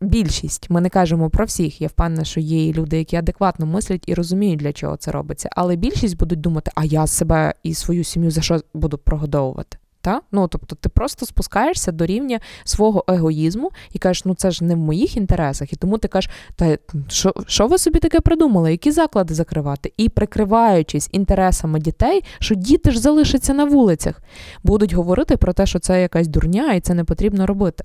[0.05, 1.81] Більшість, ми не кажемо про всіх.
[1.81, 5.49] Я впевнена, що є і люди, які адекватно мислять і розуміють, для чого це робиться.
[5.51, 9.77] Але більшість будуть думати, а я себе і свою сім'ю за що буду прогодовувати.
[10.05, 10.21] Та?
[10.31, 14.75] Ну, тобто ти просто спускаєшся до рівня свого егоїзму і кажеш, ну це ж не
[14.75, 15.73] в моїх інтересах.
[15.73, 19.93] І тому ти кажеш, та що, що ви собі таке придумали, які заклади закривати?
[19.97, 24.21] І прикриваючись інтересами дітей, що діти ж залишаться на вулицях,
[24.63, 27.83] будуть говорити про те, що це якась дурня і це не потрібно робити.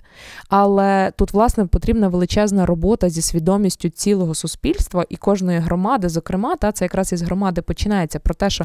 [0.49, 6.73] Але тут, власне, потрібна величезна робота зі свідомістю цілого суспільства і кожної громади, зокрема, та
[6.73, 8.65] це якраз із громади починається про те, що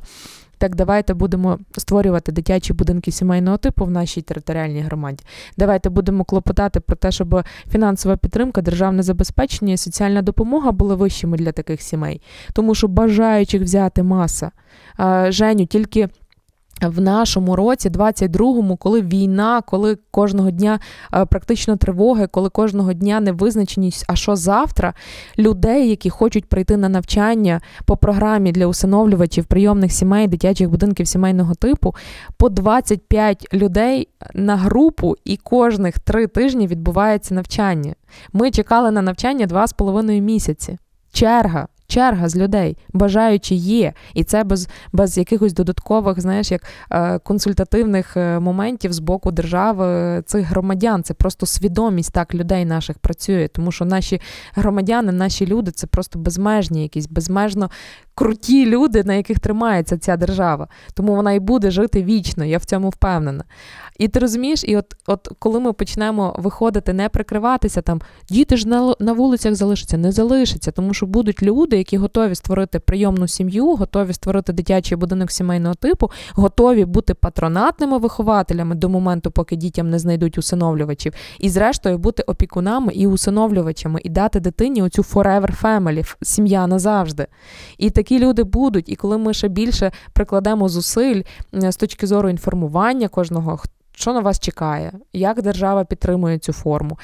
[0.57, 5.23] так давайте будемо створювати дитячі будинки сімейного типу в нашій територіальній громаді.
[5.57, 11.37] Давайте будемо клопотати про те, щоб фінансова підтримка, державне забезпечення і соціальна допомога були вищими
[11.37, 12.21] для таких сімей,
[12.53, 14.51] тому що бажаючих взяти маса.
[15.29, 16.09] Женю, тільки.
[16.81, 20.79] В нашому році, 22-му, коли війна, коли кожного дня
[21.13, 24.93] е, практично тривоги, коли кожного дня невизначеність, а що завтра,
[25.39, 31.55] людей, які хочуть прийти на навчання по програмі для усиновлювачів прийомних сімей, дитячих будинків сімейного
[31.55, 31.95] типу,
[32.37, 37.93] по 25 людей на групу, і кожних три тижні відбувається навчання.
[38.33, 40.77] Ми чекали на навчання два з половиною місяці.
[41.11, 41.67] Черга.
[41.95, 48.17] Черга з людей, бажаючи є, і це без без якихось додаткових, знаєш, як е, консультативних
[48.17, 51.03] е, моментів з боку держави цих громадян.
[51.03, 54.21] Це просто свідомість так людей наших працює, тому що наші
[54.55, 57.69] громадяни, наші люди це просто безмежні, якісь безмежно
[58.15, 60.67] круті люди, на яких тримається ця держава.
[60.93, 63.43] Тому вона і буде жити вічно, я в цьому впевнена.
[63.99, 68.67] І ти розумієш, і от от коли ми почнемо виходити, не прикриватися там, діти ж
[68.67, 73.75] на на вулицях залишаться, не залишаться, тому що будуть люди, які готові створити прийомну сім'ю,
[73.75, 79.99] готові створити дитячий будинок сімейного типу, готові бути патронатними вихователями до моменту, поки дітям не
[79.99, 86.67] знайдуть усиновлювачів, і зрештою бути опікунами і усиновлювачами, і дати дитині оцю forever family, сім'я
[86.67, 87.27] назавжди.
[87.77, 88.89] І такі люди будуть.
[88.89, 91.21] І коли ми ще більше прикладемо зусиль
[91.53, 93.59] з точки зору інформування кожного,
[93.95, 96.99] що на вас чекає, як держава підтримує цю форму,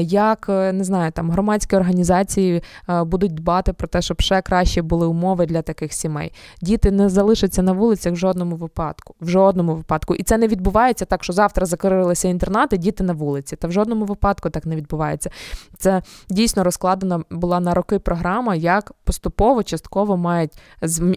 [0.00, 4.82] як е, не знаю, там громадські організації е, будуть дбати про те, щоб ще краще
[4.82, 6.32] були умови для таких сімей.
[6.62, 9.14] Діти не залишаться на вулицях в жодному випадку.
[9.20, 10.14] В жодному випадку.
[10.14, 13.56] І це не відбувається так, що завтра закрилися інтернати, діти на вулиці.
[13.56, 15.30] Та в жодному випадку так не відбувається.
[15.78, 20.52] Це дійсно розкладена була на роки програма, як поступово, частково мають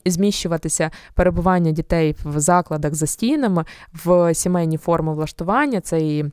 [0.06, 3.66] зміщуватися перебування дітей в закладах за стінами
[4.06, 6.25] в сімейні форми влаштування, це і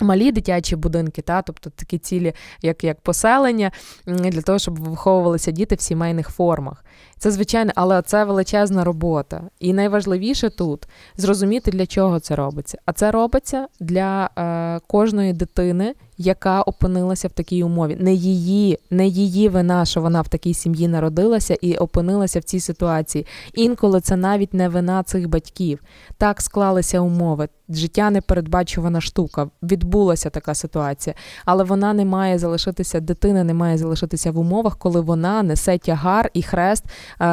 [0.00, 2.32] Малі дитячі будинки, та, тобто такі цілі,
[2.62, 3.70] як як поселення,
[4.06, 6.84] для того, щоб виховувалися діти в сімейних формах.
[7.18, 9.42] Це звичайно, але це величезна робота.
[9.60, 12.78] І найважливіше тут зрозуміти, для чого це робиться.
[12.86, 17.96] А це робиться для е, кожної дитини, яка опинилася в такій умові.
[18.00, 22.60] Не її, не її вина, що вона в такій сім'ї народилася і опинилася в цій
[22.60, 23.26] ситуації.
[23.54, 25.82] Інколи це навіть не вина цих батьків.
[26.18, 27.48] Так склалися умови.
[27.68, 29.48] Життя непередбачувана штука.
[29.62, 35.00] Відбулася така ситуація, але вона не має залишитися, дитина не має залишитися в умовах, коли
[35.00, 36.90] вона несе тягар і хрест е,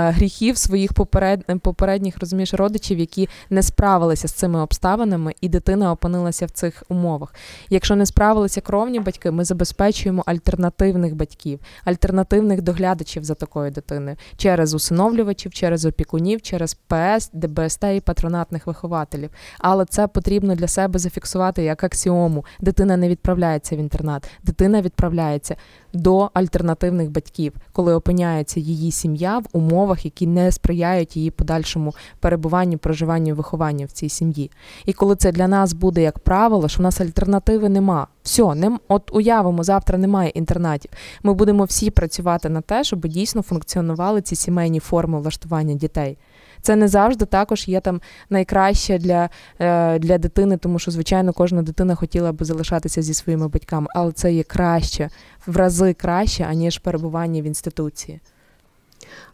[0.09, 6.45] гріхів своїх поперед, попередніх розумієш, родичів, які не справилися з цими обставинами, і дитина опинилася
[6.45, 7.35] в цих умовах.
[7.69, 14.73] Якщо не справилися кровні батьки, ми забезпечуємо альтернативних батьків, альтернативних доглядачів за такою дитиною через
[14.73, 19.29] усиновлювачів, через опікунів, через ПС, ДБСТ і патронатних вихователів.
[19.59, 22.45] Але це потрібно для себе зафіксувати як аксіому.
[22.59, 25.55] Дитина не відправляється в інтернат, дитина відправляється
[25.93, 32.77] до альтернативних батьків, коли опиняється її сім'я в умовах, які не сприяють її подальшому перебуванню,
[32.77, 34.51] проживанню, вихованню в цій сім'ї.
[34.85, 38.07] І коли це для нас буде як правило, що в нас альтернативи нема.
[38.23, 40.91] Все, не от уявимо, завтра немає інтернатів.
[41.23, 46.17] Ми будемо всі працювати на те, щоб дійсно функціонували ці сімейні форми влаштування дітей.
[46.61, 51.61] Це не завжди також є там найкраще для е, для дитини, тому що, звичайно, кожна
[51.61, 55.09] дитина хотіла би залишатися зі своїми батьками, але це є краще,
[55.47, 58.19] в рази краще, аніж перебування в інституції.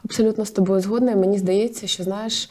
[0.05, 1.15] Абсолютно з тобою згодна.
[1.15, 2.49] Мені здається, що знаєш.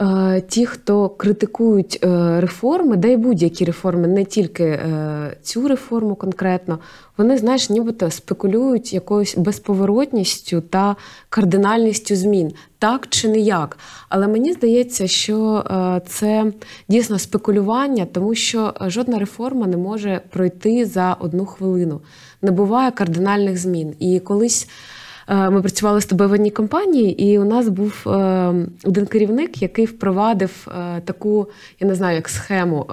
[0.00, 6.14] Е, ті, хто критикують е, реформи, да й будь-які реформи, не тільки е, цю реформу
[6.14, 6.78] конкретно,
[7.16, 10.96] вони, знаєш, нібито спекулюють якоюсь безповоротністю та
[11.28, 13.78] кардинальністю змін, так чи не як.
[14.08, 15.64] Але мені здається, що
[16.08, 16.52] це
[16.88, 22.00] дійсно спекулювання, тому що жодна реформа не може пройти за одну хвилину.
[22.42, 23.94] Не буває кардинальних змін.
[23.98, 24.68] І колись.
[25.28, 29.62] Е, ми працювали з тобою в одній компанії, і у нас був е, один керівник,
[29.62, 31.48] який впровадив е, таку,
[31.80, 32.86] я не знаю, як схему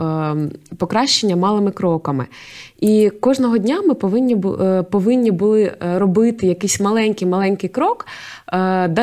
[0.77, 2.25] покращення малими кроками.
[2.79, 4.35] І кожного дня ми повинні
[4.91, 8.05] повинні були робити якийсь маленький маленький крок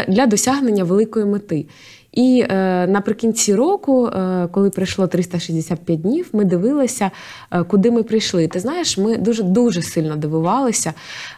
[0.08, 1.66] для досягнення великої мети.
[2.12, 7.10] І е, наприкінці року, е, коли пройшло 365 днів, ми дивилися,
[7.50, 8.48] е, куди ми прийшли.
[8.48, 10.92] Ти знаєш, ми дуже дуже сильно дивувалися,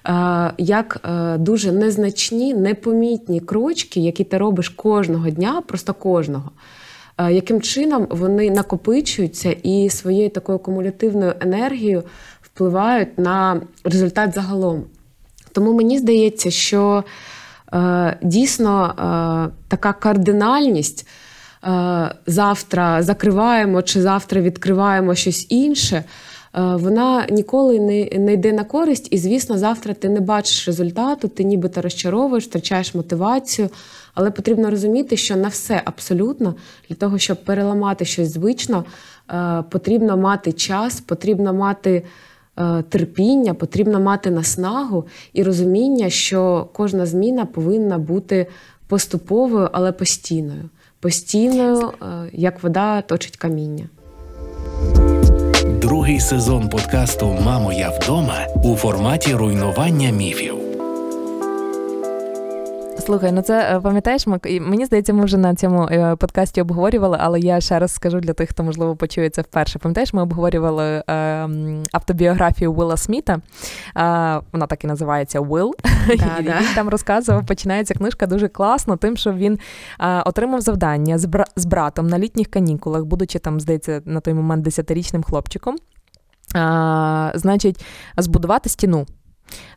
[0.07, 6.51] е, як е, дуже незначні, непомітні крочки, які ти робиш кожного дня, просто кожного.
[7.19, 12.03] Е, яким чином вони накопичуються і своєю такою кумулятивною енергією
[12.43, 14.85] впливають на результат загалом.
[15.53, 17.05] Тому мені здається, що
[18.23, 21.07] дійсно е, така кардинальність.
[21.65, 26.05] Е, завтра закриваємо чи завтра відкриваємо щось інше,
[26.55, 31.45] вона ніколи не не йде на користь, і, звісно, завтра ти не бачиш результату, ти
[31.45, 33.69] нібито розчаровуєш, втрачаєш мотивацію.
[34.15, 36.55] Але потрібно розуміти, що на все абсолютно
[36.89, 38.85] для того, щоб переламати щось звично,
[39.71, 42.03] потрібно мати час, потрібно мати.
[42.59, 48.47] Е, терпіння, потрібно мати наснагу і розуміння, що кожна зміна повинна бути
[48.87, 50.71] поступовою, але постійною.
[51.01, 53.89] Постійною, е, як вода точить каміння.
[55.81, 60.62] Другий сезон подкасту Мамо, я вдома у форматі руйнування міфів.
[63.05, 64.27] Слухай, ну це е, пам'ятаєш,
[64.61, 68.33] мені здається, ми вже на цьому е, подкасті обговорювали, але я ще раз скажу для
[68.33, 69.79] тих, хто можливо почує це вперше.
[69.79, 71.05] Пам'ятаєш, ми обговорювали е,
[71.93, 73.41] автобіографію Уилла Сміта.
[74.53, 75.75] Вона так і називається Уилл.
[76.07, 76.59] Да, і да.
[76.61, 79.59] Він там розказував, починається книжка дуже класно, тим, що він
[80.25, 84.65] отримав завдання з, бра- з братом на літніх канікулах, будучи там, здається, на той момент
[84.65, 85.77] десятирічним хлопчиком.
[87.35, 87.85] Значить,
[88.17, 89.07] збудувати стіну.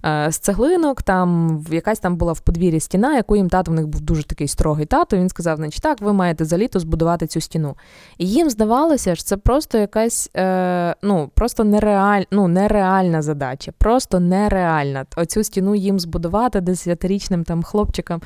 [0.06, 3.88] Е, З цеглинок, там якась там була в подвір'ї стіна, яку їм тато в них
[3.88, 5.18] був дуже такий строгий тато.
[5.18, 7.76] Він сказав: значить, так, ви маєте за літо збудувати цю стіну.
[8.18, 13.72] І їм здавалося, що це просто якась е, ну, просто нереаль, ну, нереальна задача.
[13.78, 15.06] Просто нереальна.
[15.16, 18.22] Оцю стіну їм збудувати десятирічним там хлопчикам.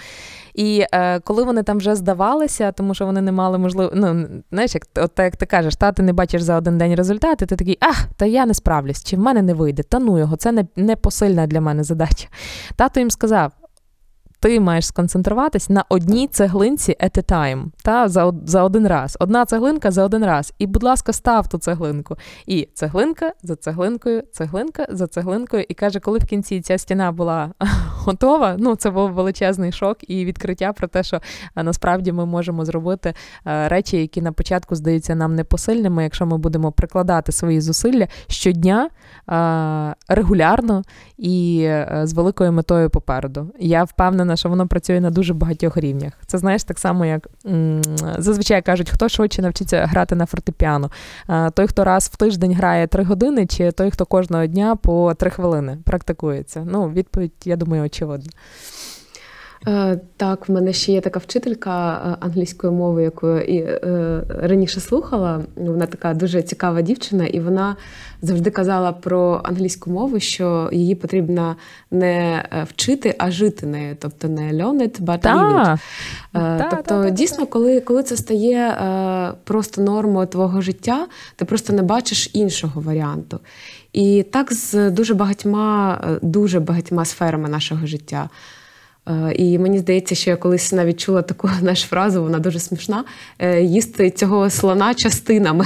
[0.53, 4.75] І е, коли вони там вже здавалися, тому що вони не мали можливо, ну знаєш,
[4.75, 7.77] як от як ти кажеш, та ти не бачиш за один день результати, ти такий,
[7.81, 10.65] ах, та я не справлюсь, чи в мене не вийде, та ну його, це не,
[10.75, 10.95] не
[11.39, 12.27] посильна для мене задача.
[12.75, 13.51] Тато їм сказав.
[14.41, 19.17] Ти маєш сконцентруватись на одній цеглинці at a time, та за, за один раз.
[19.19, 20.53] Одна цеглинка за один раз.
[20.59, 22.15] І, будь ласка, став ту цеглинку.
[22.45, 25.65] І цеглинка за цеглинкою, цеглинка за цеглинкою.
[25.69, 27.51] І каже, коли в кінці ця стіна була
[27.89, 31.21] готова, ну це був величезний шок і відкриття про те, що
[31.55, 33.13] насправді ми можемо зробити
[33.47, 38.89] е, речі, які на початку здаються нам непосильними, якщо ми будемо прикладати свої зусилля щодня
[39.29, 40.81] е, регулярно
[41.17, 43.51] і е, з великою метою попереду.
[43.59, 46.13] Я впевнена, що воно працює на дуже багатьох рівнях.
[46.25, 47.27] Це знаєш так само, як
[48.17, 50.91] зазвичай кажуть, хто швидше навчиться грати на фортепіано.
[51.53, 55.29] Той, хто раз в тиждень грає три години, чи той, хто кожного дня по три
[55.29, 56.63] хвилини практикується.
[56.65, 58.29] Ну, відповідь, я думаю, очевидна.
[59.67, 64.79] Е, Так, в мене ще є така вчителька е, англійської мови, яку і, е, раніше
[64.79, 65.41] слухала.
[65.55, 67.75] Вона така дуже цікава дівчина, і вона
[68.21, 71.55] завжди казала про англійську мову, що її потрібно
[71.91, 73.95] не вчити, а жити нею.
[73.99, 75.77] Тобто не learn it, but live
[76.33, 76.69] it.
[76.69, 78.77] Тобто, дійсно, коли, коли це стає
[79.43, 83.39] просто нормою твого життя, ти просто не бачиш іншого варіанту.
[83.93, 88.29] І так з дуже багатьма, дуже багатьма сферами нашого життя.
[89.09, 93.03] Е, І мені здається, що я колись навіть чула таку нашу фразу, вона дуже смішна:
[93.39, 95.65] е, їсти цього слона частинами.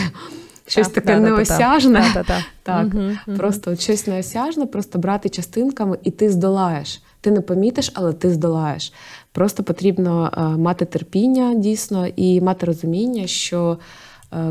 [0.67, 1.35] Щось Так, таке да-да-да-да.
[1.35, 2.05] неосяжне.
[2.13, 2.45] Та-та-та.
[2.65, 3.37] Так, Мгм, мгм.
[3.37, 7.01] просто от щось неосяжне, просто брати частинками, і ти здолаєш.
[7.21, 8.93] Ти не помітиш, але ти здолаєш.
[9.31, 13.77] Просто потрібно е, мати терпіння дійсно і мати розуміння, що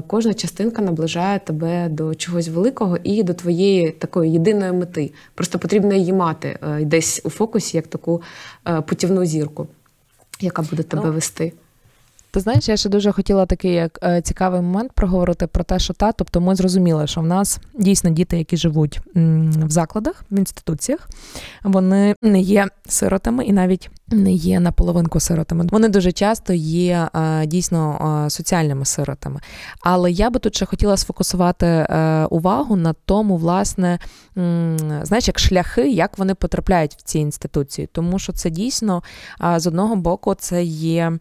[0.06, 5.12] кожна частинка наближає тебе до чогось великого і до твоєї такої єдиної мети.
[5.34, 8.22] Просто потрібно її мати е, десь у фокусі, як таку
[8.68, 9.66] е, путівну зірку,
[10.40, 11.52] яка буде тебе Ну, вести.
[12.34, 15.94] Ти знаєш, я ще дуже хотіла такий як е, цікавий момент проговорити про те, що
[15.94, 21.08] та, тобто ми зрозуміли, що в нас дійсно діти, які живуть в закладах, в інституціях,
[21.64, 25.66] вони не є сиротами і навіть не є наполовинку сиротами.
[25.70, 29.40] Вони дуже часто є е, дійсно е, соціальними сиротами.
[29.80, 31.86] Але я би тут ще хотіла сфокусувати
[32.30, 33.98] увагу на тому, власне,
[35.02, 39.02] знаєш, як шляхи, як вони потрапляють в ці інституції, тому що це дійсно
[39.56, 41.18] з одного боку це є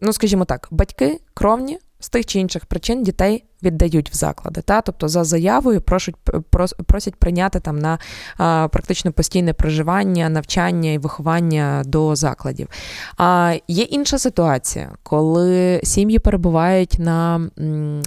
[0.00, 4.62] ну скажімо так, батьки кровні з тих чи інших причин дітей віддають в заклади.
[4.62, 4.80] Та?
[4.80, 6.16] Тобто за заявою прошуть,
[6.52, 7.98] прос- просять прийняти там на
[8.38, 12.68] а, практично постійне проживання, навчання і виховання до закладів.
[13.16, 17.50] А є інша ситуація, коли сім'ї перебувають на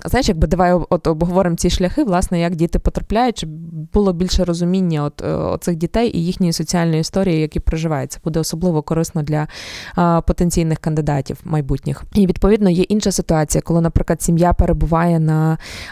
[0.06, 3.50] знаєш, якби давай от обговоримо ці шляхи, власне, як діти потрапляють, щоб
[3.94, 8.12] було більше розуміння от, е, оцих дітей і їхньої соціальної історії, які проживають.
[8.12, 9.48] Це буде особливо корисно для
[9.96, 12.04] а, потенційних кандидатів майбутніх.
[12.14, 15.43] І відповідно є інша ситуація, коли, наприклад, сім'я перебуває на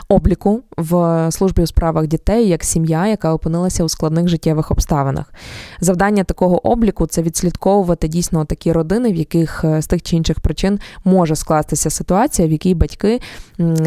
[0.09, 5.33] обліку в службі у справах дітей як сім'я, яка опинилася у складних життєвих обставинах.
[5.81, 10.39] Завдання такого обліку це відслідковувати дійсно такі родини, в яких е, з тих чи інших
[10.39, 13.21] причин може скластися ситуація, в якій батьки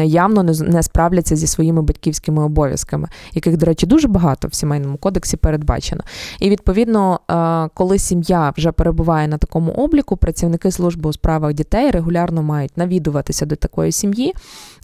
[0.03, 5.37] явно не справляться зі своїми батьківськими обов'язками, яких, до речі, дуже багато в сімейному кодексі
[5.37, 6.03] передбачено.
[6.39, 11.91] І відповідно, е, коли сім'я вже перебуває на такому обліку, працівники служби у справах дітей
[11.91, 14.33] регулярно мають навідуватися до такої сім'ї,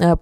[0.01, 0.15] е,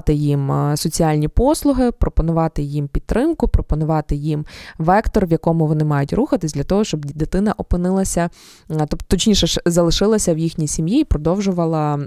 [0.00, 4.44] пропонувати їм е, соціальні послуги, пропонувати їм підтримку, пропонувати їм
[4.78, 8.30] вектор, в якому вони мають рухатись для того, щоб дитина опинилася,
[8.68, 11.98] тобто точніше залишилася в їхній сім'ї і продовжувала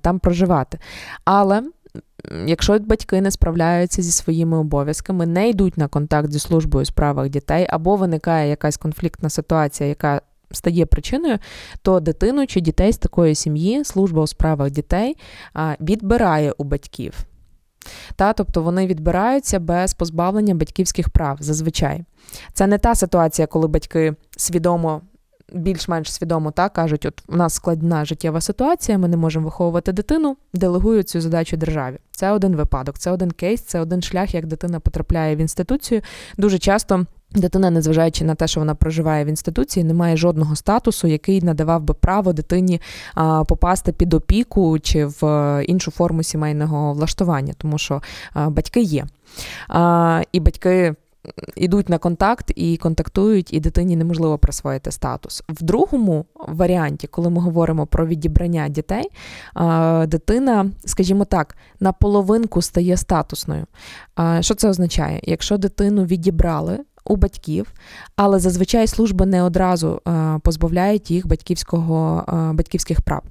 [0.00, 0.78] там проживати.
[1.24, 1.62] Але
[2.46, 7.28] Якщо батьки не справляються зі своїми обов'язками, не йдуть на контакт зі службою у справах
[7.28, 10.20] дітей, або виникає якась конфліктна ситуація, яка
[10.52, 11.38] стає причиною,
[11.82, 15.16] то дитину чи дітей з такої сім'ї служба у справах дітей
[15.80, 17.14] відбирає у батьків.
[18.16, 22.04] Та, тобто вони відбираються без позбавлення батьківських прав зазвичай.
[22.52, 25.02] Це не та ситуація, коли батьки свідомо
[25.52, 30.36] більш-менш свідомо так кажуть: от у нас складна життєва ситуація, ми не можемо виховувати дитину,
[30.54, 31.98] делегують цю задачу державі.
[32.10, 36.00] Це один випадок, це один кейс, це один шлях, як дитина потрапляє в інституцію.
[36.36, 37.06] Дуже часто.
[37.34, 41.82] Дитина, незважаючи на те, що вона проживає в інституції, не має жодного статусу, який надавав
[41.82, 42.80] би право дитині
[43.48, 48.02] попасти під опіку чи в е, іншу форму сімейного влаштування, тому що
[48.34, 49.06] батьки є.
[50.32, 50.94] І батьки
[51.56, 55.42] йдуть на контакт і контактують, і дитині неможливо присвоїти статус.
[55.48, 59.10] В другому варіанті, коли ми говоримо про відібрання дітей,
[60.06, 63.66] дитина, скажімо так, на половинку стає статусною.
[64.40, 65.20] Що це означає?
[65.22, 66.78] Якщо дитину відібрали,
[67.08, 67.72] у батьків,
[68.16, 70.00] але зазвичай служба не одразу
[70.42, 73.22] позбавляють їх батьківського батьківських прав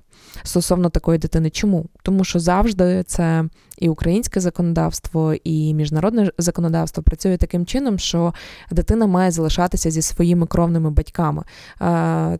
[0.43, 1.49] стосовно такої дитини.
[1.49, 1.86] Чому?
[2.03, 3.45] Тому що завжди це
[3.78, 8.34] і українське законодавство, і міжнародне законодавство працює таким чином, що
[8.71, 11.43] дитина має залишатися зі своїми кровними батьками.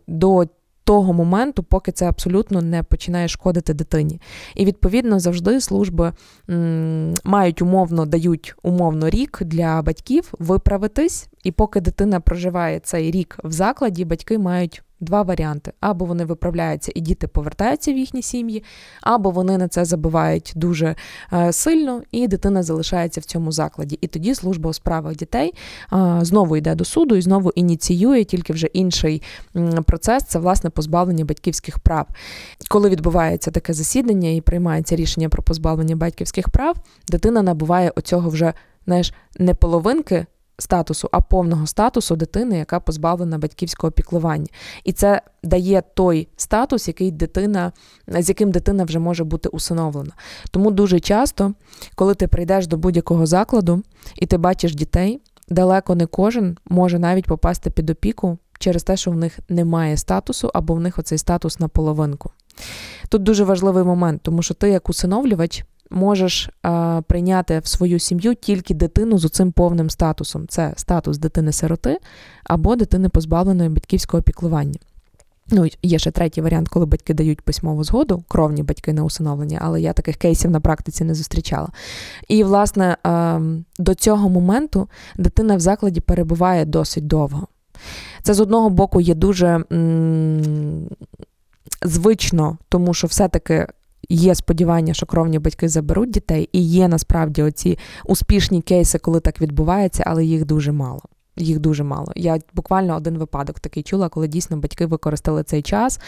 [0.06, 0.46] До
[0.88, 4.20] того моменту, поки це абсолютно не починає шкодити дитині.
[4.54, 6.12] І відповідно завжди служби
[6.50, 13.38] м, мають умовно дають умовно рік для батьків виправитись, і поки дитина проживає цей рік
[13.44, 18.64] в закладі, батьки мають Два варіанти: або вони виправляються і діти повертаються в їхні сім'ї,
[19.00, 20.94] або вони на це забивають дуже
[21.32, 23.98] е, сильно, і дитина залишається в цьому закладі.
[24.00, 25.54] І тоді служба у справах дітей
[25.92, 29.22] е, знову йде до суду і знову ініціює тільки вже інший
[29.86, 32.06] процес це власне позбавлення батьківських прав.
[32.68, 36.76] Коли відбувається таке засідання і приймається рішення про позбавлення батьківських прав,
[37.08, 38.52] дитина набуває оцього вже
[38.86, 40.26] знаєш, не половинки
[40.58, 44.46] статусу, а повного статусу дитини, яка позбавлена батьківського піклування.
[44.84, 47.72] І це дає той статус, який дитина,
[48.08, 50.12] з яким дитина вже може бути усиновлена.
[50.50, 51.52] Тому дуже часто,
[51.94, 53.82] коли ти прийдеш до будь-якого закладу
[54.16, 59.10] і ти бачиш дітей, далеко не кожен може навіть попасти під опіку через те, що
[59.10, 62.30] в них немає статусу, або в них оцей статус на половинку.
[63.08, 68.34] Тут дуже важливий момент, тому що ти, як усиновлювач, можеш а, прийняти в свою сім'ю
[68.34, 71.98] тільки дитину з оцим повним статусом: це статус дитини-сироти
[72.44, 74.78] або дитини позбавленої батьківського піклування.
[75.50, 79.80] Ну, є ще третій варіант, коли батьки дають письмову згоду, кровні батьки на усиновлення, але
[79.80, 81.68] я таких кейсів на практиці не зустрічала.
[82.28, 82.96] І, власне,
[83.78, 87.46] до цього моменту дитина в закладі перебуває досить довго.
[88.22, 90.88] Це з одного боку є дуже м-
[91.82, 93.66] звично, тому що все-таки
[94.08, 99.40] Є сподівання, що кровні батьки заберуть дітей, і є насправді оці успішні кейси, коли так
[99.40, 101.00] відбувається, але їх дуже мало
[101.38, 102.12] їх дуже мало.
[102.16, 106.00] Я буквально один випадок такий чула, коли дійсно батьки використали цей час,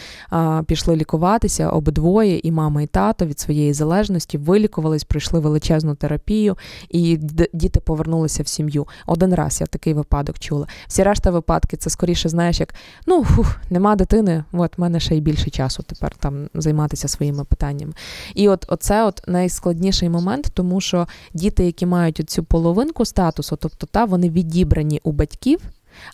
[0.67, 6.57] пішли лікуватися обидвоє, і мама, і тато від своєї залежності вилікувались, пройшли величезну терапію,
[6.89, 7.17] і
[7.53, 8.87] діти повернулися в сім'ю.
[9.07, 10.67] Один раз я такий випадок чула.
[10.87, 12.75] Всі решта випадки це скоріше, знаєш, як
[13.07, 17.45] ну фух, нема дитини, от в мене ще й більше часу тепер там займатися своїми
[17.45, 17.93] питаннями.
[18.35, 23.87] І от оце от найскладніший момент, тому що діти, які мають цю половинку статусу, тобто
[23.87, 25.61] та вони відібрані у батьків,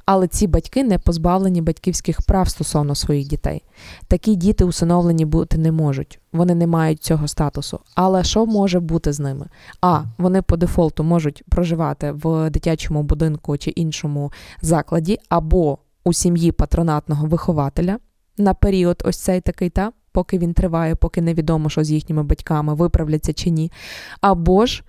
[0.07, 3.63] але ці батьки не позбавлені батьківських прав стосовно своїх дітей.
[4.09, 7.81] Такі діти усиновлені бути не можуть, вони не мають цього статусу.
[7.95, 9.47] Але що може бути з ними?
[9.81, 14.33] А вони по дефолту можуть проживати в дитячому будинку чи іншому
[14.63, 17.99] закладі, або у сім'ї патронатного вихователя
[18.39, 19.93] на період ось цей такий та.
[20.17, 23.73] Поки він триває, поки невідомо, що з їхніми батьками виправляться чи ні.
[24.21, 24.83] Або ж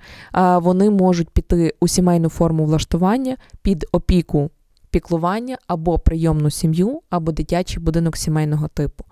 [0.57, 4.49] вони можуть піти у сімейну форму влаштування під опіку
[4.89, 9.03] піклування або прийомну сім'ю, або дитячий будинок сімейного типу.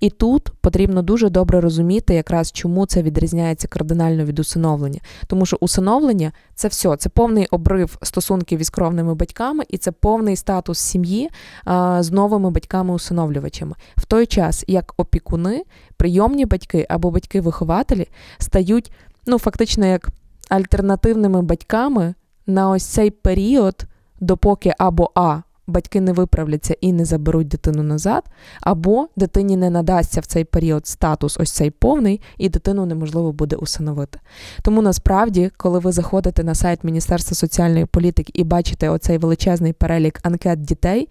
[0.00, 5.00] І тут потрібно дуже добре розуміти, якраз чому це відрізняється кардинально від усиновлення.
[5.26, 10.36] Тому що усиновлення це все, це повний обрив стосунків із кровними батьками, і це повний
[10.36, 11.30] статус сім'ї
[12.00, 13.74] з новими батьками-усиновлювачами.
[13.96, 15.64] В той час, як опікуни,
[15.96, 18.08] прийомні батьки або батьки-вихователі
[18.38, 18.92] стають
[19.26, 20.08] ну, фактично як
[20.48, 22.14] альтернативними батьками
[22.46, 23.86] на ось цей період
[24.22, 25.42] допоки або А.
[25.66, 28.24] Батьки не виправляться і не заберуть дитину назад,
[28.60, 33.56] або дитині не надасться в цей період статус, ось цей повний, і дитину неможливо буде
[33.56, 34.18] усиновити.
[34.62, 40.20] Тому насправді, коли ви заходите на сайт Міністерства соціальної політики і бачите оцей величезний перелік
[40.22, 41.08] анкет дітей,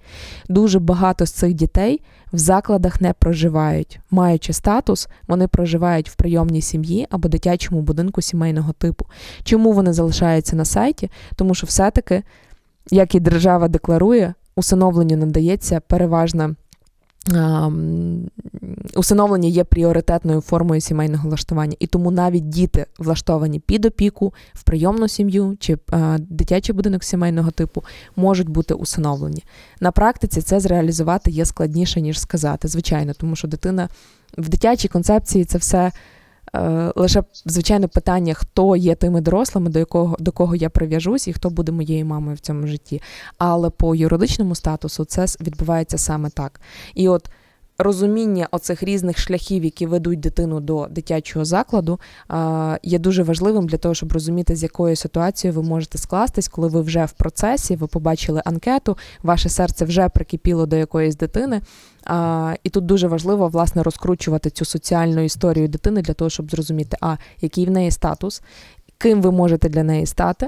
[0.49, 2.01] дуже багато з цих дітей
[2.33, 3.99] в закладах не проживають.
[4.11, 9.05] Маючи статус, вони проживають в прийомній сім'ї або дитячому будинку сімейного типу.
[9.43, 11.11] Чому вони залишаються на сайті?
[11.35, 12.23] Тому що все-таки
[12.89, 16.55] як і держава декларує, усиновленню надається переважна
[18.95, 25.07] усиновлення є пріоритетною формою сімейного влаштування, і тому навіть діти влаштовані під опіку в прийомну
[25.07, 27.83] сім'ю чи е, дитячий будинок сімейного типу
[28.15, 29.43] можуть бути усиновлені.
[29.79, 33.89] На практиці це зреалізувати є складніше ніж сказати, звичайно, тому що дитина
[34.37, 35.91] в дитячій концепції це все.
[36.55, 41.33] Е, лише звичайно питання, хто є тими дорослими, до якого до кого я прив'яжусь, і
[41.33, 43.01] хто буде моєю мамою в цьому житті.
[43.37, 46.61] Але по юридичному статусу це відбувається саме так.
[46.95, 47.29] І от
[47.83, 51.99] розуміння оцих різних шляхів, які ведуть дитину до дитячого закладу,
[52.83, 56.81] є дуже важливим для того, щоб розуміти, з якою ситуацією ви можете скластись, коли ви
[56.81, 61.61] вже в процесі, ви побачили анкету, ваше серце вже прикипіло до якоїсь дитини.
[62.05, 66.97] А, І тут дуже важливо власне розкручувати цю соціальну історію дитини для того, щоб зрозуміти,
[67.01, 68.41] а який в неї статус,
[68.97, 70.47] ким ви можете для неї стати,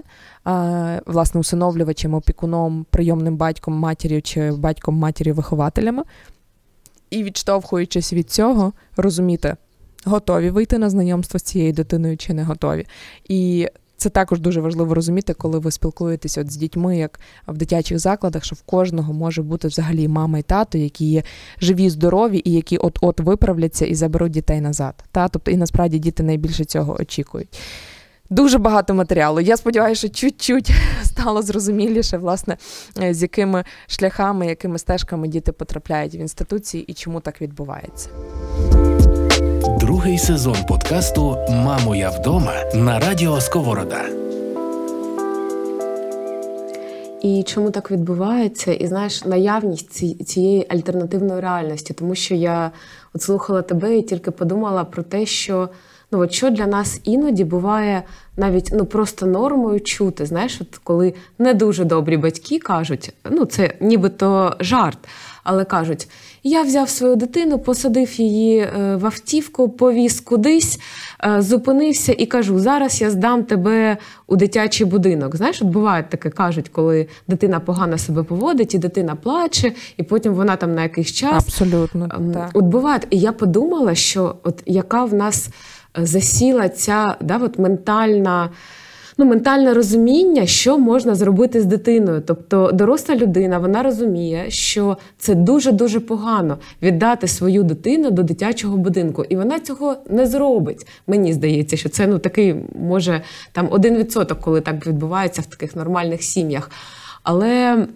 [1.05, 6.03] власне, усиновлювачем, опікуном, прийомним батьком, матір'ю чи батьком матір'ю вихователями.
[7.14, 9.55] І відштовхуючись від цього, розуміти,
[10.05, 12.86] готові вийти на знайомство з цією дитиною чи не готові.
[13.30, 17.99] І це також дуже важливо розуміти, коли ви спілкуєтеся от з дітьми, як в дитячих
[17.99, 21.24] закладах, що в кожного може бути взагалі мама і тато, які є
[21.61, 25.03] живі, здорові, і які от-от виправляться і заберуть дітей назад.
[25.11, 25.28] Та?
[25.28, 27.59] Тобто, і насправді діти найбільше цього очікують.
[28.34, 29.39] Дуже багато матеріалу.
[29.39, 30.71] Я сподіваюся, що чуть-чуть
[31.03, 32.57] стало зрозуміліше, власне,
[33.11, 38.09] з якими шляхами, якими стежками діти потрапляють в інституції і чому так відбувається.
[39.79, 44.01] Другий сезон подкасту Мамо, я вдома на радіо Сковорода.
[47.21, 48.73] І чому так відбувається?
[48.73, 52.71] І знаєш, наявність цієї альтернативної реальності, тому що я
[53.13, 55.69] от слухала тебе і тільки подумала про те, що
[56.14, 58.03] ну от що для нас іноді буває
[58.38, 60.26] навіть ну просто нормою чути.
[60.26, 64.97] Знаєш, от коли не дуже добрі батьки кажуть, ну це нібито жарт,
[65.43, 66.07] але кажуть:
[66.43, 70.80] я взяв свою дитину, посадив її е, в автівку, повіз кудись,
[71.26, 73.97] е, зупинився і кажу: зараз я здам тебе
[74.28, 75.36] у дитячий будинок.
[75.36, 80.34] Знаєш, от буває таке кажуть, коли дитина погано себе поводить, і дитина плаче, і потім
[80.34, 81.43] вона там на якийсь час.
[81.45, 82.09] Абсолютно.
[82.16, 82.49] Ем, так.
[82.53, 85.49] От буває, і я подумала, що от яка в нас
[85.96, 88.50] засіла ця да, от ментальна.
[89.18, 92.22] Ну, ментальне розуміння, що можна зробити з дитиною.
[92.26, 99.24] Тобто доросла людина вона розуміє, що це дуже-дуже погано віддати свою дитину до дитячого будинку,
[99.24, 100.88] і вона цього не зробить.
[101.08, 103.22] Мені здається, що це ну такий може
[103.52, 106.72] там один відсоток, коли так відбувається в таких нормальних сім'ях.
[107.24, 107.88] Але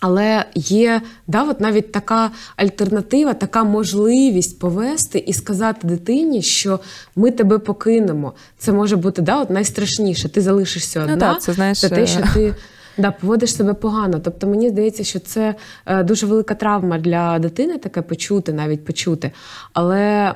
[0.00, 6.80] але є да, от навіть така альтернатива, така можливість повести і сказати дитині, що
[7.16, 8.32] ми тебе покинемо.
[8.58, 10.28] Це може бути да, от найстрашніше.
[10.28, 11.78] Ти залишишся ну одна ну, так, це, знаєш...
[11.78, 12.54] за те, що ти
[12.98, 14.20] да, поводиш себе погано.
[14.24, 15.54] Тобто мені здається, що це
[15.86, 19.30] е, дуже велика травма для дитини, таке почути, навіть почути.
[19.72, 20.34] Але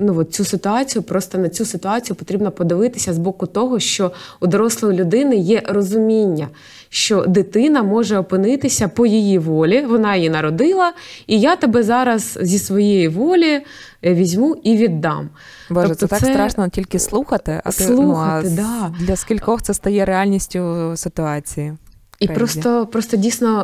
[0.00, 4.46] ну, от цю ситуацію, просто на цю ситуацію потрібно подивитися з боку того, що у
[4.46, 6.48] дорослої людини є розуміння,
[6.88, 10.92] що дитина може опинитися по її волі, вона її народила,
[11.26, 13.60] і я тебе зараз зі своєї волі
[14.04, 15.28] е, візьму і віддам.
[15.70, 19.04] Боже, тобто це так страшно тільки слухати, а слухати, ти, ну, а да.
[19.04, 21.72] для скількох це стає реальністю ситуації.
[22.20, 23.60] І просто просто дійсно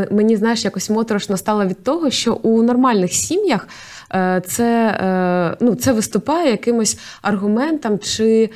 [0.00, 3.68] е, мені знаєш, якось моторошно стало від того, що у нормальних сім'ях
[4.14, 8.50] е, це ну, це виступає якимось аргументом чи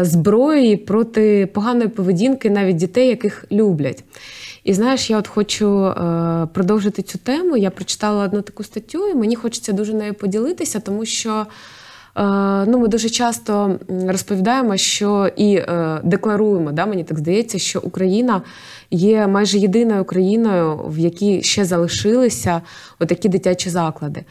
[0.00, 4.04] зброєю проти поганої поведінки навіть дітей, яких люблять.
[4.64, 5.94] І знаєш, я от хочу
[6.52, 7.56] продовжити цю тему.
[7.56, 11.46] Я прочитала одну таку статтю, і мені хочеться дуже нею поділитися, тому що.
[12.66, 18.42] Ну, Ми дуже часто розповідаємо, що і е, декларуємо, да, мені так здається, що Україна
[18.90, 22.62] є майже єдиною країною, в якій ще залишилися
[22.98, 24.24] отакі дитячі заклади.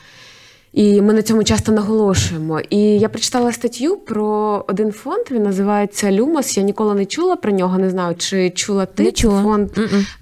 [0.77, 2.59] І ми на цьому часто наголошуємо.
[2.69, 5.25] І я прочитала статтю про один фонд.
[5.31, 6.57] Він називається Люмос.
[6.57, 7.77] Я ніколи не чула про нього.
[7.77, 9.43] Не знаю, чи чула ти не чула.
[9.43, 9.69] фонд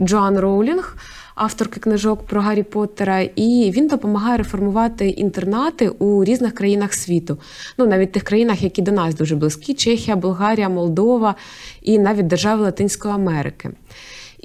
[0.01, 0.97] Джоан Роулінг
[1.35, 7.37] авторки книжок про Гаррі Поттера, і він допомагає реформувати інтернати у різних країнах світу.
[7.77, 11.35] Ну навіть тих країнах, які до нас дуже близькі: Чехія, Болгарія, Молдова
[11.81, 13.69] і навіть держави Латинської Америки.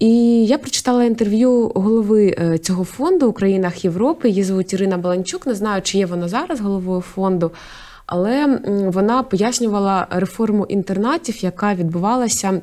[0.01, 4.29] І я прочитала інтерв'ю голови е, цього фонду у країнах Європи.
[4.29, 5.47] Її звуть Ірина Баланчук.
[5.47, 7.51] Не знаю, чи є вона зараз головою фонду,
[8.07, 12.61] але вона пояснювала реформу інтернатів, яка відбувалася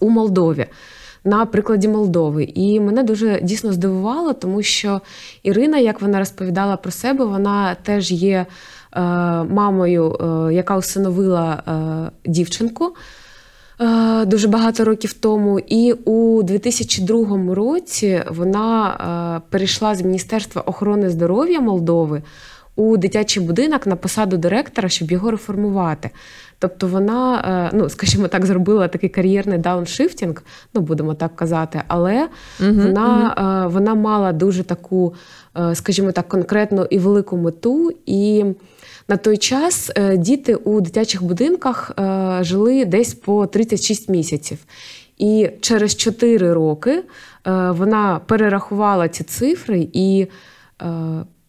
[0.00, 0.66] у Молдові
[1.24, 2.44] на прикладі Молдови.
[2.54, 5.00] І мене дуже дійсно здивувало, тому що
[5.42, 8.46] Ірина, як вона розповідала про себе, вона теж є
[8.92, 9.00] е,
[9.44, 11.62] мамою, е, яка усиновила
[12.24, 12.94] е, дівчинку.
[13.82, 15.58] Е, дуже багато років тому.
[15.58, 22.22] І у 2002 році вона е, перейшла з Міністерства охорони здоров'я Молдови
[22.76, 26.10] у дитячий будинок на посаду директора, щоб його реформувати.
[26.58, 30.42] Тобто вона, е, ну скажімо так, зробила такий кар'єрний дауншифтінг,
[30.74, 32.28] ну будемо так казати, але
[32.60, 35.14] вона, е, вона мала дуже таку,
[35.74, 37.90] скажімо так, конкретну і велику мету.
[38.06, 38.44] І
[39.08, 44.58] на той час е, діти у дитячих будинках е, жили десь по 36 місяців.
[45.18, 47.02] І через 4 роки е,
[47.70, 50.26] вона перерахувала ці цифри, і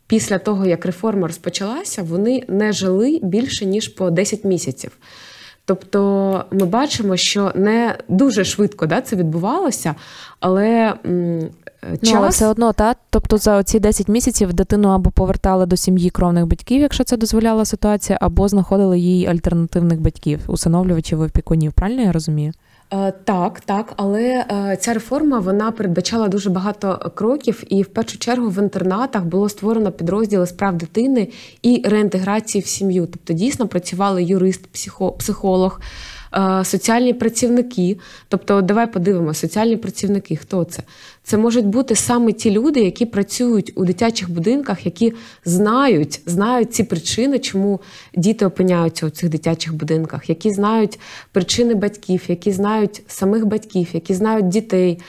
[0.08, 4.92] після того, як реформа розпочалася, вони не жили більше ніж по 10 місяців.
[5.66, 9.96] Тобто ми бачимо, що не дуже швидко да, це відбувалося,
[10.40, 10.94] але
[11.92, 15.78] час Ну, але все одно, та тобто за ці 10 місяців дитину або повертали до
[15.78, 21.74] сім'ї кровних батьків, якщо це дозволяла ситуація, або знаходили їй альтернативних батьків, усиновлювачів і опікунів.
[21.74, 22.54] Правильно я розумію?
[22.94, 28.18] Е, Так, так, але е, ця реформа вона передбачала дуже багато кроків, і в першу
[28.18, 31.28] чергу в інтернатах було створено підрозділи справ дитини
[31.62, 33.08] і реінтеграції в сім'ю.
[33.12, 35.86] Тобто дійсно працювали юрист, психо, психолог, е,
[36.64, 37.98] соціальні працівники.
[38.28, 40.84] Тобто, давай подивимося, соціальні працівники, хто це?
[41.24, 45.14] Це можуть бути саме ті люди, які працюють у дитячих будинках, які
[45.46, 47.82] знають, знають ці причини, чому
[48.16, 51.00] діти опиняються у цих дитячих будинках, які знають
[51.32, 55.00] причини батьків, які знають самих батьків, які знають дітей.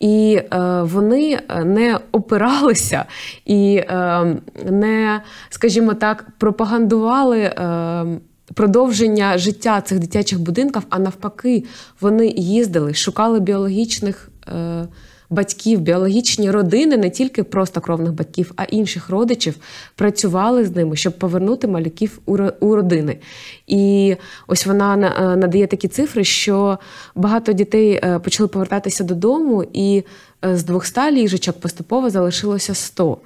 [0.00, 3.04] І е, вони не опиралися
[3.44, 4.36] і е,
[4.70, 7.38] не, скажімо так, пропагандували.
[7.40, 8.06] Е,
[8.54, 11.64] Продовження життя цих дитячих будинків, а навпаки,
[12.00, 14.86] вони їздили, шукали біологічних е,
[15.30, 19.54] батьків, біологічні родини, не тільки просто кровних батьків, а інших родичів,
[19.94, 22.20] працювали з ними, щоб повернути малюків
[22.60, 23.18] у, родини.
[23.66, 26.78] І ось вона е, надає такі цифри, що
[27.14, 30.04] багато дітей е, почали повертатися додому, і
[30.44, 33.18] е, з 200 ліжечок поступово залишилося 100.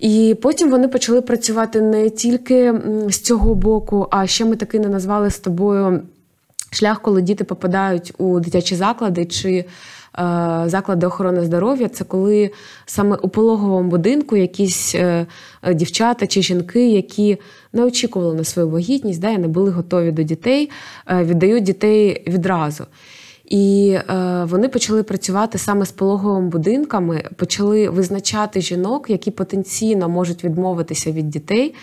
[0.00, 2.74] І потім вони почали працювати не тільки
[3.08, 6.02] з цього боку, а ще ми таки не назвали з тобою
[6.70, 9.64] шлях, коли діти попадають у дитячі заклади чи е,
[10.66, 11.88] заклади охорони здоров'я.
[11.88, 12.50] Це коли
[12.86, 15.26] саме у пологовому будинку якісь е,
[15.74, 17.38] дівчата чи жінки, які
[17.72, 20.70] не очікували на свою вагітність, да, і не були готові до дітей,
[21.10, 22.84] е, віддають дітей відразу.
[23.50, 30.44] І е, вони почали працювати саме з пологовими будинками, почали визначати жінок, які потенційно можуть
[30.44, 31.74] відмовитися від дітей,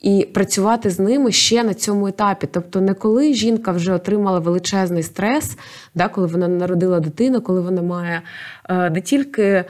[0.00, 2.48] і працювати з ними ще на цьому етапі.
[2.52, 5.56] Тобто, не коли жінка вже отримала величезний стрес,
[5.94, 8.22] да, коли вона народила дитину, коли вона має
[8.68, 9.64] е, не тільки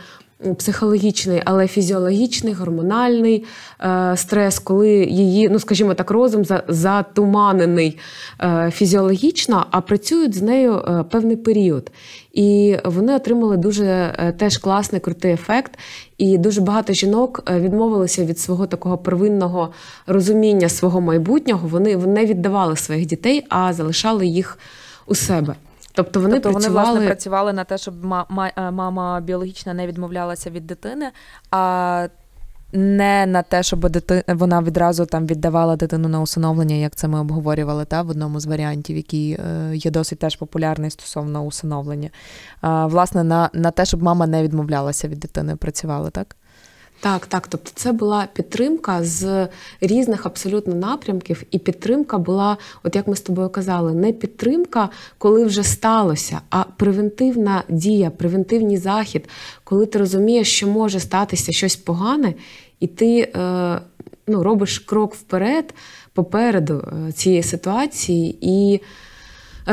[0.59, 3.45] психологічний, але фізіологічний, гормональний
[3.81, 7.99] е, стрес, коли її, ну скажімо так, розум затуманений
[8.43, 11.91] е, фізіологічно, а працюють з нею е, певний період.
[12.33, 15.79] І вони отримали дуже е, теж класний крутий ефект.
[16.19, 19.73] І дуже багато жінок е, відмовилися від свого такого первинного
[20.07, 21.69] розуміння свого майбутнього.
[21.69, 24.59] Вони не віддавали своїх дітей, а залишали їх
[25.07, 25.55] у себе.
[25.93, 30.51] Тобто вони тобто працювали вони власне працювали на те, щоб е, мама біологічна не відмовлялася
[30.51, 31.11] від дитини,
[31.51, 32.09] а
[32.73, 34.25] не на те, щоб дити...
[34.29, 38.47] вона відразу там віддавала дитину на усиновлення, як це ми обговорювали та, в одному з
[38.47, 42.11] варіантів, який е, є досить теж популярний стосовно усиновлення.
[42.61, 46.37] А, власне, на, на те, щоб мама не відмовлялася від дитини, працювали, так?
[47.01, 47.49] Так, так.
[47.49, 49.49] Тобто це була підтримка з
[49.81, 54.89] різних абсолютно напрямків, і підтримка була, от як ми з тобою казали, не підтримка,
[55.19, 59.29] коли вже сталося, а превентивна дія, превентивний захід,
[59.65, 62.35] коли ти розумієш, що може статися щось погане,
[62.81, 63.81] і ти е,
[64.27, 65.75] ну, робиш крок вперед,
[66.13, 68.39] попереду е, цієї ситуації.
[68.41, 68.81] і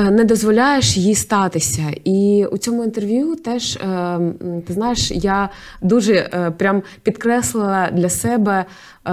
[0.02, 1.84] не дозволяєш їй статися.
[2.04, 4.20] І у цьому інтерв'ю теж е,
[4.68, 5.50] ти знаєш, я
[5.82, 8.66] дуже е, прям підкреслила для себе
[9.08, 9.12] е,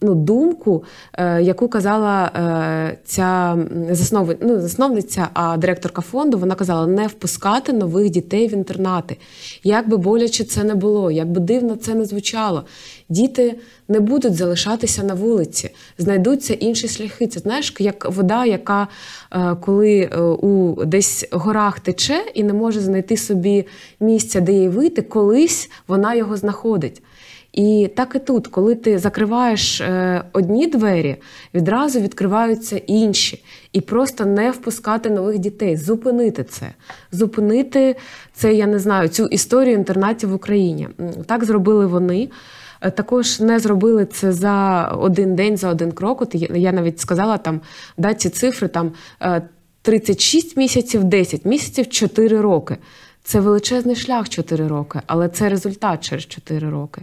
[0.00, 6.38] ну, думку, е, яку казала е, ця м, заснови, ну, засновниця, а директорка фонду.
[6.38, 9.16] Вона казала: не впускати нових дітей в інтернати.
[9.64, 12.64] Як би боляче це не було, як би дивно це не звучало.
[13.08, 13.54] Діти
[13.88, 17.26] не будуть залишатися на вулиці, знайдуться інші шляхи.
[17.26, 18.88] Це знаєш, як вода, яка
[19.32, 23.66] е, коли е, у десь горах тече і не може знайти собі
[24.00, 27.02] місця, де їй вийти, колись вона його знаходить.
[27.52, 31.16] І так і тут, коли ти закриваєш е, одні двері,
[31.54, 33.44] відразу відкриваються інші.
[33.72, 36.66] І просто не впускати нових дітей, зупинити це,
[37.12, 37.96] зупинити
[38.32, 40.88] це, я не знаю, цю історію інтернатів в Україні.
[41.26, 42.28] Так зробили вони.
[42.86, 46.22] Е, Також не зробили це за один день, за один крок.
[46.22, 47.60] От я- навіть сказала там
[47.98, 48.92] да, ці цифри там.
[49.22, 49.42] е,
[49.82, 52.76] 36 місяців, 10 місяців, 4 роки.
[53.26, 57.02] Це величезний шлях 4 роки, але це результат через 4 роки.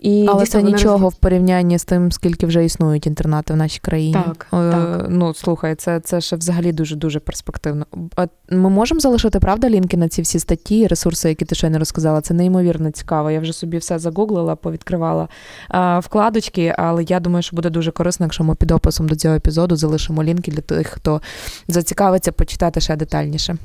[0.00, 3.80] І Але дійсно це нічого в порівнянні з тим, скільки вже існують інтернати в нашій
[3.80, 4.12] країні.
[4.12, 5.06] Так, Е, так.
[5.08, 7.86] Ну слухай, це, це ще взагалі дуже дуже перспективно.
[8.16, 11.78] А Ми можемо залишити правда лінки на ці всі статті, ресурси, які ти ще не
[11.78, 12.20] розказала.
[12.20, 13.30] Це неймовірно цікаво.
[13.30, 15.28] Я вже собі все загуглила, повідкривала
[15.68, 19.34] а, вкладочки, але я думаю, що буде дуже корисно, якщо ми під описом до цього
[19.34, 21.22] епізоду залишимо лінки для тих, хто
[21.68, 23.56] зацікавиться почитати ще детальніше.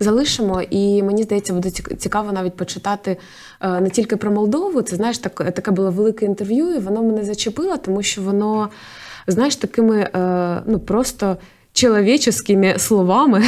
[0.00, 0.62] Залишимо.
[0.70, 3.16] І мені здається, буде цік- цікаво навіть почитати
[3.60, 4.82] е, не тільки про Молдову.
[4.82, 8.68] Це знаєш, так, таке було велике інтерв'ю, і воно мене зачепило, тому що воно,
[9.26, 11.36] знаєш, такими е, ну просто.
[11.72, 13.42] Чоловіческими словами,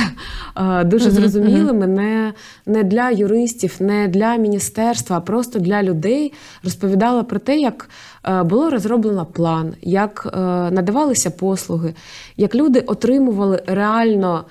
[0.57, 2.32] е, дуже зрозумілими, не,
[2.66, 6.32] не для юристів, не для міністерства, а просто для людей
[6.64, 7.88] розповідала про те, як
[8.44, 10.28] було розроблено план, як
[10.72, 11.94] надавалися послуги,
[12.36, 14.44] як люди отримували реально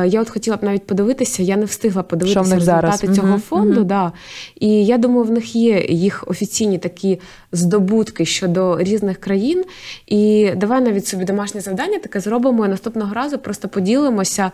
[0.06, 2.92] Я от хотіла б навіть подивитися, я не встигла подивитися Що них зараз?
[2.92, 3.84] результати цього фонду.
[3.84, 4.12] Да.
[4.60, 7.20] І я думаю, в них є їх офіційні такі
[7.52, 9.64] здобутки щодо різних країн.
[10.06, 14.50] І давай навіть собі домашнє завдання таке зробимо і наступного разу просто поділимося.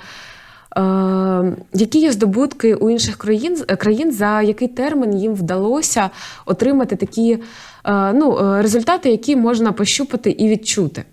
[0.77, 6.11] Е, які є здобутки у інших країн, країн, за який термін їм вдалося
[6.47, 7.39] отримати такі
[7.85, 11.05] е, ну, е, результати, які можна пощупати і відчути?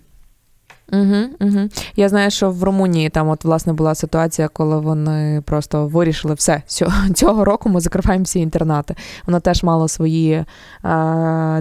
[0.91, 1.69] Угу, угу.
[1.95, 6.61] Я знаю, що в Румунії там от власне була ситуація, коли вони просто вирішили все
[7.13, 8.95] цього року ми закриваємо всі інтернати.
[9.27, 10.45] Воно теж мало свої е,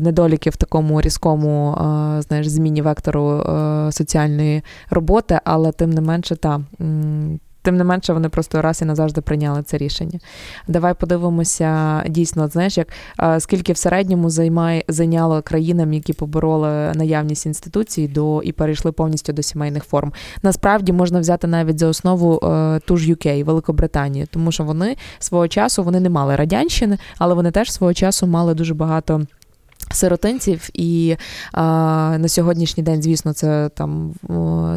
[0.01, 6.37] недоліки в такому різкому е, знаєш, зміні вектору е, соціальної роботи, але тим не менше
[6.37, 6.61] та.
[7.65, 10.19] Тим не менше, вони просто раз і назавжди прийняли це рішення.
[10.69, 12.89] Давай подивимося дійсно, знаєш, як
[13.21, 19.33] е, скільки в середньому займає зайняло країнам, які побороли наявність інституцій до і перейшли повністю
[19.33, 20.12] до сімейних форм.
[20.43, 25.49] Насправді можна взяти навіть за основу е, ту ж UK, Великобританію, тому що вони свого
[25.49, 29.27] часу вони не мали радянщини, але вони теж свого часу мали дуже багато.
[29.91, 31.16] Сиротинців, і
[31.53, 31.62] а,
[32.18, 34.14] на сьогоднішній день, звісно, це там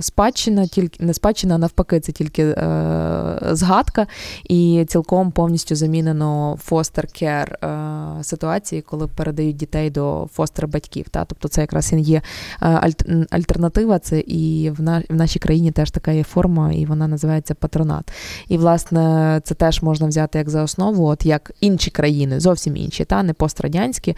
[0.02, 4.08] спадщина, тільки не спадщина, а навпаки, це тільки е, згадка,
[4.44, 7.60] і цілком повністю замінено фостер кер
[8.22, 11.10] ситуації, коли передають дітей до фостер батьків.
[11.10, 11.26] Та?
[11.26, 12.22] Тобто це якраз є
[12.62, 12.94] е,
[13.30, 14.00] альтернатива.
[14.00, 18.12] Це і в, на, в нашій країні теж така є форма, і вона називається патронат.
[18.48, 23.06] І власне це теж можна взяти як за основу, от як інші країни, зовсім інші,
[23.06, 24.12] та не пострадянські.
[24.12, 24.18] е,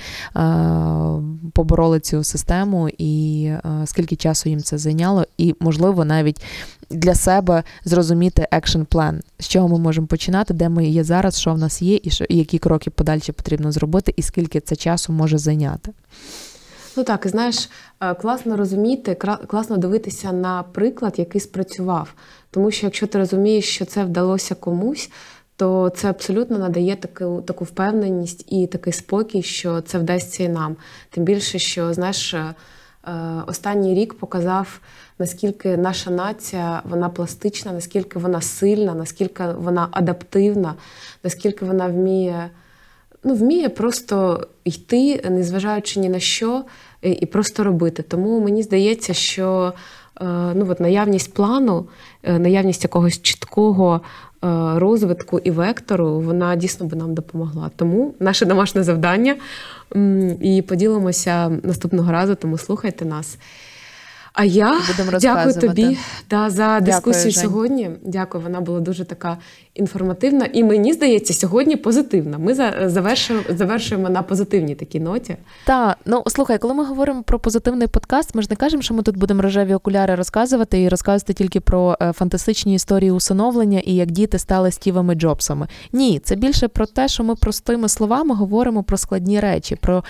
[1.53, 6.43] Побороли цю систему, і е, скільки часу їм це зайняло, і можливо навіть
[6.89, 11.53] для себе зрозуміти екшн план, з чого ми можемо починати, де ми є зараз, що
[11.53, 15.13] в нас є, і що і які кроки подальші потрібно зробити, і скільки це часу
[15.13, 15.91] може зайняти.
[16.97, 17.69] Ну так, і знаєш,
[17.99, 19.15] е, класно розуміти,
[19.47, 22.13] класно дивитися на приклад, який спрацював.
[22.51, 25.11] Тому що якщо ти розумієш, що це вдалося комусь,
[25.59, 30.75] то це абсолютно надає таку, таку впевненість і такий спокій, що це вдасться і нам.
[31.09, 32.55] Тим більше, що знаєш, е,
[33.07, 33.13] е,
[33.47, 34.79] останній рік показав,
[35.19, 40.75] наскільки наша нація вона пластична, наскільки вона сильна, наскільки вона адаптивна,
[41.23, 42.49] наскільки вона вміє
[43.23, 46.63] ну, вміє просто йти, незважаючи ні на що,
[47.01, 48.03] і просто робити.
[48.03, 49.73] Тому мені здається, що
[50.55, 51.87] ну, от наявність плану,
[52.23, 54.01] наявність якогось чіткого
[54.75, 57.71] розвитку і вектору, вона дійсно би нам допомогла.
[57.75, 59.35] Тому наше домашнє завдання
[60.41, 63.37] і поділимося наступного разу, тому слухайте нас.
[64.33, 64.77] А я
[65.21, 65.97] дякую тобі
[66.29, 67.91] да, за дискусію дякую, сьогодні.
[68.03, 69.37] Дякую, вона була дуже така
[69.79, 72.37] інформативна, і мені здається, сьогодні позитивна.
[72.37, 72.53] Ми
[72.89, 75.35] завершуємо завершуємо на позитивній такій ноті.
[75.65, 79.03] Так, ну слухай, коли ми говоримо про позитивний подкаст, ми ж не кажемо, що ми
[79.03, 84.11] тут будемо рожеві окуляри розказувати і розказувати тільки про е, фантастичні історії усиновлення і як
[84.11, 85.67] діти стали стівами Джобсами.
[85.93, 89.75] Ні, це більше про те, що ми простими словами говоримо про складні речі.
[89.75, 90.03] Про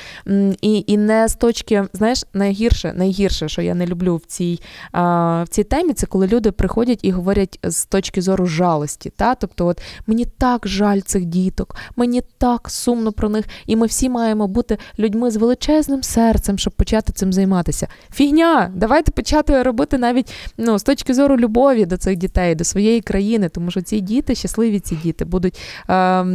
[0.62, 4.60] і, і не з точки, знаєш, найгірше, найгірше, що я не люблю в цій
[4.94, 9.12] в цій темі, це коли люди приходять і говорять з точки зору жалості.
[9.16, 9.36] Та?
[9.36, 14.10] Тобто, от мені так жаль цих діток, мені так сумно про них, і ми всі
[14.10, 17.88] маємо бути людьми з величезним серцем, щоб почати цим займатися.
[18.14, 23.02] Фігня, давайте почати робити навіть ну, з точки зору любові до цих дітей, до своєї
[23.02, 26.26] країни, тому що ці діти, щасливі ці діти, будуть е,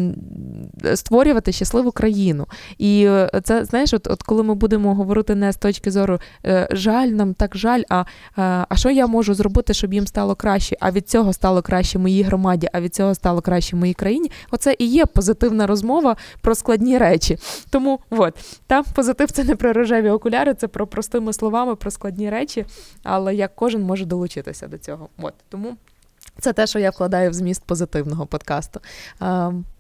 [0.95, 2.47] створювати щасливу країну.
[2.79, 6.69] І е, це знаєш, от, от коли ми будемо говорити не з точки зору е,
[6.71, 8.05] жаль, нам так жаль, а, е,
[8.69, 12.23] а що я можу зробити, щоб їм стало краще, а від цього стало краще моїй
[12.23, 14.31] громаді, а від цього стало краще моїй країні.
[14.51, 17.39] Оце і є позитивна розмова про складні речі.
[17.71, 18.35] Тому от,
[18.67, 22.67] та позитив це не про рожеві окуляри, це про простими словами, про складні речі,
[23.03, 25.09] але як кожен може долучитися до цього.
[25.19, 25.77] От тому.
[26.41, 28.81] Це те, що я вкладаю в зміст позитивного подкасту.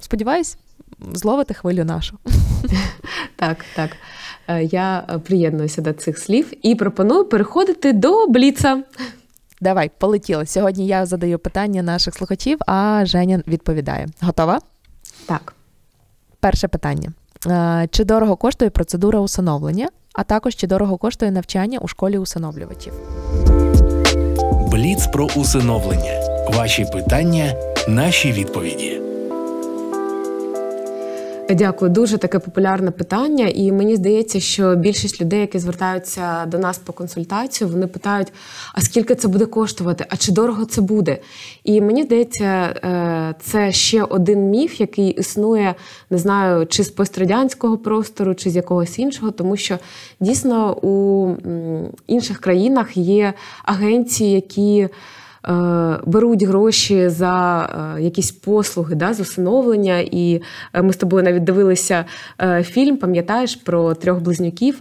[0.00, 0.58] Сподіваюсь,
[1.12, 2.18] зловити хвилю нашу.
[3.36, 3.90] Так, так.
[4.48, 8.82] Е, я приєднуюся до цих слів і пропоную переходити до Бліца.
[9.60, 10.46] Давай, полетіли.
[10.46, 14.06] Сьогодні я задаю питання наших слухачів, а Женя відповідає.
[14.20, 14.58] Готова?
[15.26, 15.54] Так.
[16.40, 17.12] Перше питання:
[17.46, 22.92] е, чи дорого коштує процедура усиновлення, а також чи дорого коштує навчання у школі усиновлювачів?
[24.70, 26.20] Бліц про усиновлення.
[26.48, 27.54] Ваші питання,
[27.88, 29.03] наші відповіді.
[31.50, 36.78] Дякую, дуже таке популярне питання, і мені здається, що більшість людей, які звертаються до нас
[36.78, 38.32] по консультацію, вони питають:
[38.74, 41.18] а скільки це буде коштувати, а чи дорого це буде?
[41.64, 45.74] І мені здається, е, це ще один міф, який існує,
[46.10, 49.78] не знаю, чи з пострадянського простору, чи з якогось іншого, тому що
[50.20, 51.36] дійсно у
[52.06, 53.32] інших країнах є
[53.64, 54.88] агенції, які
[56.06, 57.66] беруть гроші за
[57.98, 59.98] е, якісь послуги да, з усиновлення.
[59.98, 60.42] І
[60.72, 62.04] е, ми з тобою навіть дивилися
[62.62, 64.80] фільм, пам'ятаєш, про трьох близнюків,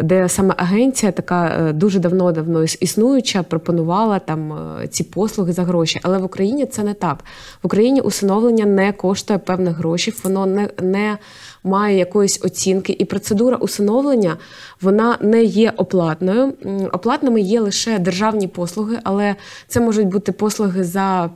[0.00, 4.58] де саме агенція, така дуже давно-давно існуюча, пропонувала там
[4.90, 6.00] ці послуги за гроші.
[6.02, 7.24] Але в Україні це не так.
[7.62, 11.18] В Україні усиновлення не коштує певних грошей, воно не не
[11.66, 14.36] має якоїсь оцінки, і процедура усиновлення
[14.80, 16.52] вона не є оплатною.
[16.92, 19.36] Оплатними є лише державні послуги, але
[19.68, 21.30] це можуть бути послуги за.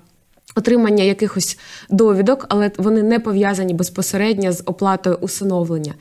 [0.54, 1.58] Отримання якихось
[1.90, 5.94] довідок, але вони не пов'язані безпосередньо з оплатою усиновлення.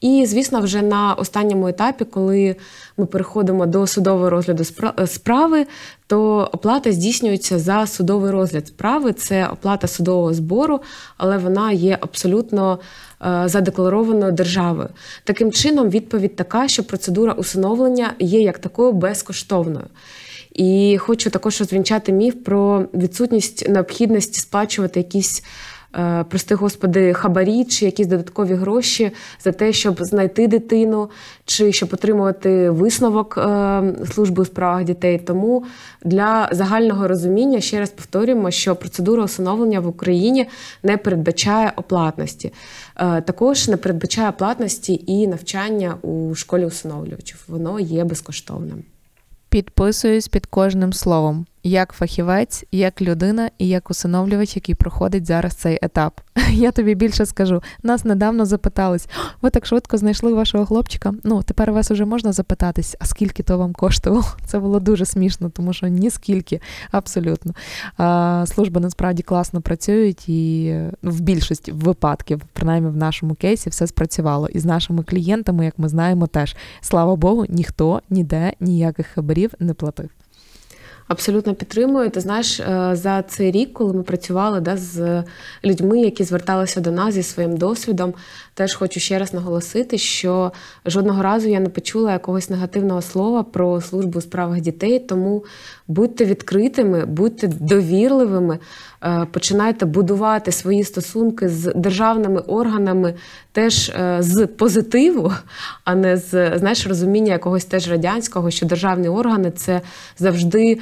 [0.00, 2.56] І, звісно, вже на останньому етапі, коли
[2.96, 4.64] ми переходимо до судового розгляду
[5.06, 5.66] справи,
[6.06, 9.12] то оплата здійснюється за судовий розгляд справи.
[9.12, 10.80] Це оплата судового збору,
[11.16, 12.78] але вона є абсолютно
[13.26, 14.88] е, задекларованою державою.
[15.24, 19.86] Таким чином, відповідь така, що процедура усиновлення є як такою безкоштовною.
[20.56, 25.42] І хочу також розвінчати міф про відсутність необхідності сплачувати якісь.
[25.98, 29.10] Е, прости господи, хабарі чи якісь додаткові гроші
[29.44, 31.10] за те, щоб знайти дитину,
[31.44, 33.82] чи щоб отримувати висновок е,
[34.12, 35.18] служби у справах дітей.
[35.18, 35.64] Тому
[36.04, 40.48] для загального розуміння ще раз повторюємо, що процедура усиновлення в Україні
[40.82, 42.52] не передбачає оплатності.
[42.96, 47.44] Е, також не передбачає оплатності і навчання у школі усиновлювачів.
[47.48, 48.84] Воно є безкоштовним.
[49.48, 55.78] Підписуюсь під кожним словом як фахівець, як людина і як усиновлювач, який проходить зараз цей
[55.82, 56.20] етап.
[56.50, 57.62] Я тобі більше скажу.
[57.82, 59.08] Нас недавно запитались:
[59.42, 61.14] ви так швидко знайшли вашого хлопчика.
[61.24, 64.24] Ну тепер вас уже можна запитатись, а скільки то вам коштувало?
[64.44, 66.60] Це було дуже смішно, тому що ні скільки,
[66.90, 67.54] абсолютно.
[68.46, 74.48] Служби насправді класно працюють, і ну, в більшості випадків, принаймні в нашому кейсі, все спрацювало.
[74.48, 79.74] І з нашими клієнтами, як ми знаємо, теж слава Богу, ніхто ніде ніяких хабарів не
[79.74, 80.10] платив.
[81.08, 82.10] Абсолютно підтримую.
[82.10, 85.24] Ти знаєш, е, за цей рік, коли ми працювали да, з
[85.64, 88.14] людьми, які зверталися до нас зі своїм досвідом,
[88.54, 90.52] теж хочу ще раз наголосити, що
[90.86, 94.98] жодного разу я не почула якогось негативного слова про службу у справах дітей.
[94.98, 95.44] Тому
[95.88, 98.58] будьте відкритими, будьте довірливими,
[99.04, 103.14] е, починайте будувати свої стосунки з державними органами
[103.52, 105.32] теж е, з позитиву,
[105.84, 109.80] а не з знаєш, розуміння якогось теж радянського, що державні органи це
[110.18, 110.78] завжди е,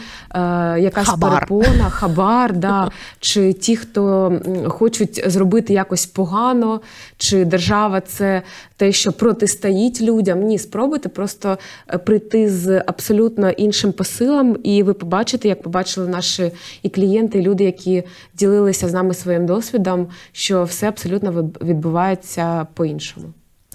[0.81, 1.33] якась Хабар.
[1.33, 2.91] перепона, хабар, да,
[3.21, 4.33] чи ті, хто
[4.69, 6.81] хочуть зробити якось погано,
[7.17, 8.43] чи держава це
[8.77, 10.43] те, що протистоїть людям.
[10.43, 11.59] Ні, спробуйте просто
[12.05, 16.53] прийти з абсолютно іншим посилом, і ви побачите, як побачили наші
[16.83, 18.04] і клієнти, і люди, які
[18.35, 21.33] ділилися з нами своїм досвідом, що все абсолютно
[21.63, 23.27] відбувається по-іншому.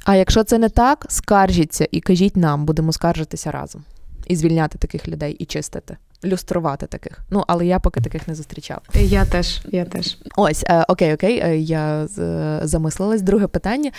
[0.05, 3.83] А якщо це не так, скаржіться і кажіть нам, будемо скаржитися разом.
[4.27, 7.19] І звільняти таких людей, і чистити, люструвати таких.
[7.29, 8.81] Ну, але я поки таких не зустрічала.
[8.93, 10.17] Я теж, я теж.
[10.37, 12.07] Ось, е, окей, окей, е, я
[12.63, 13.21] замислилась.
[13.21, 13.91] Друге питання.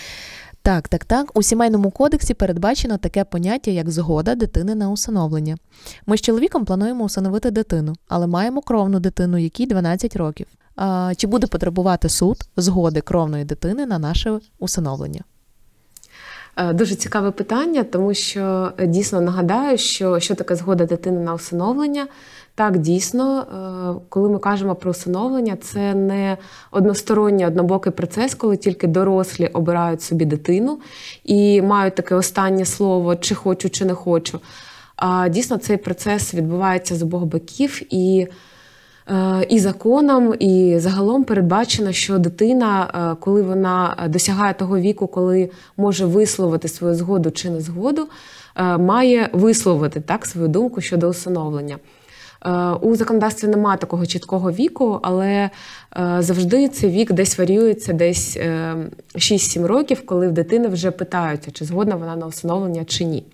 [0.71, 1.31] Так, так, так.
[1.35, 5.57] У сімейному кодексі передбачено таке поняття, як згода дитини на усиновлення.
[6.07, 10.47] Ми з чоловіком плануємо усиновити дитину, але маємо кровну дитину, якій 12 років.
[10.77, 15.21] А, чи буде потребувати суд згоди кровної дитини на наше усиновлення?
[16.57, 21.35] Е, Дуже цікаве питання, тому що е, дійсно нагадаю, що що таке згода дитини на
[21.35, 22.07] усиновлення.
[22.55, 26.37] Так, дійсно, е, коли ми кажемо про усиновлення, це не
[26.71, 30.81] односторонній однобокий процес, коли тільки дорослі обирають собі дитину
[31.25, 34.41] і мають таке останнє слово, чи хочу, чи не хочу.
[34.97, 38.27] А дійсно цей процес відбувається з обох боків і.
[39.11, 45.51] Е, І законом, і загалом передбачено, що дитина, е, коли вона досягає того віку, коли
[45.77, 48.09] може висловити свою згоду чи не згоду,
[48.57, 51.79] е, має висловити так свою думку щодо усиновлення.
[52.47, 55.51] Е, У законодавстві немає такого чіткого віку, але е,
[56.19, 58.77] завжди цей вік десь варіюється, десь е,
[59.15, 63.25] 6-7 років, коли в дитини вже питаються, чи згодна вона на усиновлення чи ні.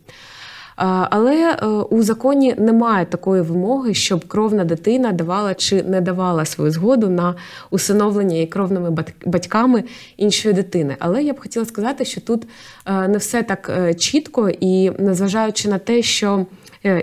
[0.78, 6.44] Е, Але е, у законі немає такої вимоги, щоб кровна дитина давала чи не давала
[6.44, 7.34] свою згоду на
[7.70, 8.90] усиновлення і кровними
[9.26, 9.84] батьками
[10.16, 10.96] іншої дитини.
[10.98, 12.46] Але я б хотіла сказати, що тут
[12.86, 16.46] е, не все так е, чітко, і незважаючи на те, що е,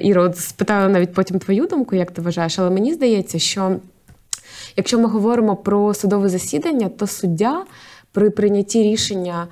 [0.01, 3.75] Іро, от спитаю навіть потім твою думку, як ти вважаєш, але мені здається, що
[4.77, 7.63] якщо ми говоримо про судове засідання, то суддя
[8.11, 9.47] при прийнятті рішення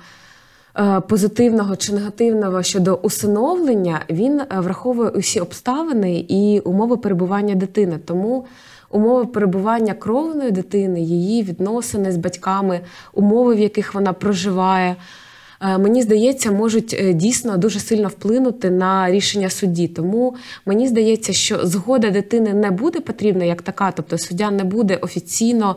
[0.78, 7.98] е, позитивного чи негативного щодо усиновлення, він е, враховує усі обставини і умови перебування дитини.
[8.04, 8.46] Тому
[8.90, 12.80] умови перебування кровної дитини, її відносини з батьками,
[13.12, 14.96] умови, в яких вона проживає.
[15.62, 19.88] Е, Мені здається, можуть е, дійсно дуже сильно вплинути на рішення судді.
[19.88, 20.34] Тому
[20.66, 25.76] мені здається, що згода дитини не буде потрібна як така, тобто суддя не буде офіційно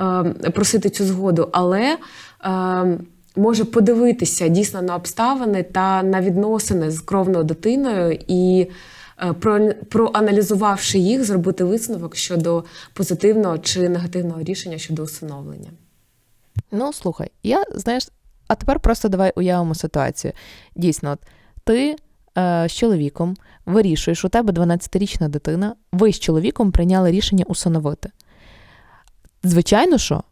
[0.00, 1.96] е, просити цю згоду, але
[2.44, 2.98] е,
[3.36, 8.66] може подивитися дійсно на обставини та на відносини з кровною дитиною і.
[9.28, 15.70] е, про- Проаналізувавши їх, зробити висновок щодо позитивного чи негативного рішення щодо усиновлення.
[16.72, 18.08] Ну, слухай, я знаєш,
[18.48, 20.32] а тепер просто давай уявимо ситуацію.
[20.76, 21.18] Дійсно, от,
[21.64, 21.96] ти
[22.38, 23.36] е, з чоловіком
[23.66, 28.10] вирішуєш, у тебе 12-річна дитина, ви з чоловіком прийняли рішення усиновити.
[29.42, 30.22] Звичайно, що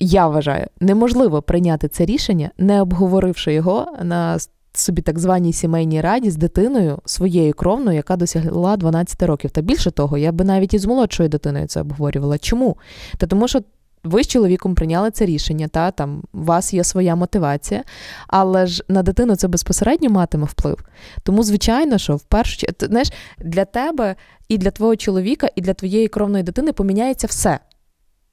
[0.00, 4.38] я вважаю, неможливо прийняти це рішення, не обговоривши його на
[4.74, 9.50] собі так званій сімейній раді з дитиною своєю кровною, яка досягла 12 років.
[9.50, 12.38] Та більше того, я би навіть із молодшою дитиною це обговорювала.
[12.38, 12.76] Чому?
[13.18, 13.60] Та тому, що
[14.04, 17.84] ви з чоловіком прийняли це рішення, та там у вас є своя мотивація,
[18.26, 20.84] але ж на дитину це безпосередньо матиме вплив.
[21.22, 24.16] Тому, звичайно, що в першу чергу, знаєш, для тебе
[24.48, 27.58] і для твого чоловіка, і для твоєї кровної дитини поміняється все.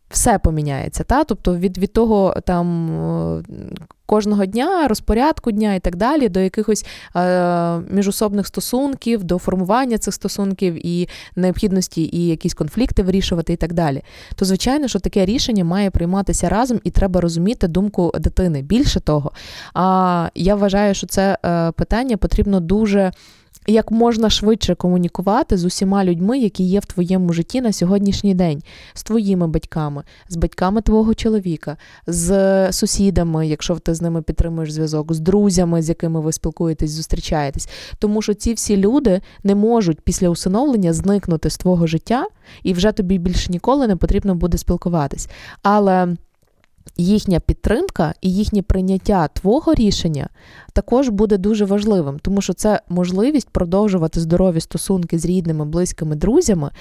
[0.09, 1.23] Все поміняється, та?
[1.23, 2.89] тобто від, від того там
[4.09, 6.85] кожного дня, розпорядку дня і так далі, до якихось
[7.15, 13.73] е, міжособних стосунків, до формування цих стосунків і необхідності і якісь конфлікти вирішувати і так
[13.73, 14.01] далі.
[14.35, 18.61] То звичайно, що таке рішення має прийматися разом, і треба розуміти думку дитини.
[18.61, 19.31] Більше того,
[19.73, 23.11] а я вважаю, що це е, питання потрібно дуже.
[23.69, 28.63] Як можна швидше комунікувати з усіма людьми, які є в твоєму житті на сьогоднішній день,
[28.93, 35.13] з твоїми батьками, з батьками твого чоловіка, з сусідами, якщо ти з ними підтримуєш зв'язок,
[35.13, 37.69] з друзями, з якими ви спілкуєтесь, зустрічаєтесь.
[37.99, 42.27] Тому що ці всі люди не можуть після усиновлення зникнути з твого життя,
[42.63, 45.29] і вже тобі більше ніколи не потрібно буде спілкуватись.
[45.63, 46.15] Але
[47.03, 50.29] їхня підтримка і їхнє прийняття твого рішення
[50.73, 56.71] також буде дуже важливим, тому що це можливість продовжувати здорові стосунки з рідними, близькими друзями,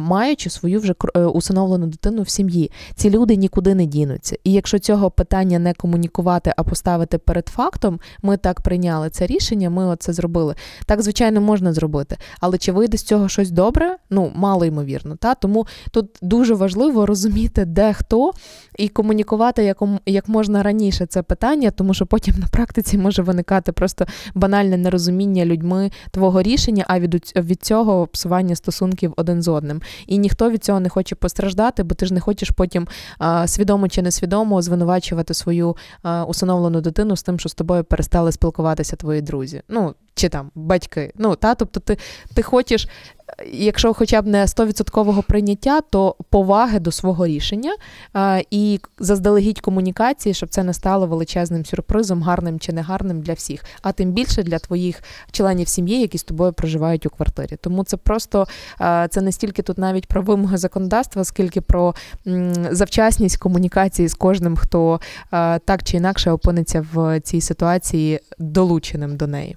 [0.00, 2.70] маючи свою вже е, усиновлену дитину в сім'ї.
[2.94, 4.36] Ці люди нікуди не дінуться.
[4.44, 9.70] І якщо цього питання не комунікувати, а поставити перед фактом, ми так прийняли це рішення,
[9.70, 10.54] ми оце зробили.
[10.86, 12.16] Так, звичайно, можна зробити.
[12.40, 13.96] Але чи вийде з цього щось добре?
[14.10, 15.16] Ну, мало ймовірно.
[15.16, 15.34] Та?
[15.34, 18.32] Тому тут дуже важливо розуміти, де хто,
[18.78, 23.72] і комунікувати яком, як можна раніше це питання, тому що потім на практиці може виникати
[23.72, 29.82] просто банальне нерозуміння людьми твого рішення, а від, від цього псування стосунків один з одним.
[30.06, 32.88] І ніхто від цього не хоче постраждати, бо ти ж не хочеш потім
[33.18, 38.32] а, свідомо чи несвідомо звинувачувати свою а, усиновлену дитину з тим, що з тобою перестали
[38.32, 39.62] спілкуватися твої друзі.
[39.68, 41.12] Ну, чи там батьки.
[41.16, 41.98] Ну, та, тобто ти,
[42.34, 47.76] ти хочеш, е, якщо хоча б не 100% прийняття, то поваги до свого рішення
[48.12, 53.64] а, і заздалегідь комунікації, щоб це не стало величезним сюрпризом, гарним чи негарним для всіх,
[53.82, 57.56] а тим більше для твоїх членів сім'ї, які з тобою проживають у квартирі.
[57.60, 58.46] Тому це просто
[58.78, 61.94] а, це не стільки тут навіть про вимоги законодавства, скільки про
[62.26, 65.00] м, завчасність комунікації з кожним, хто
[65.30, 69.56] а, так чи інакше опиниться в цій ситуації долученим до неї.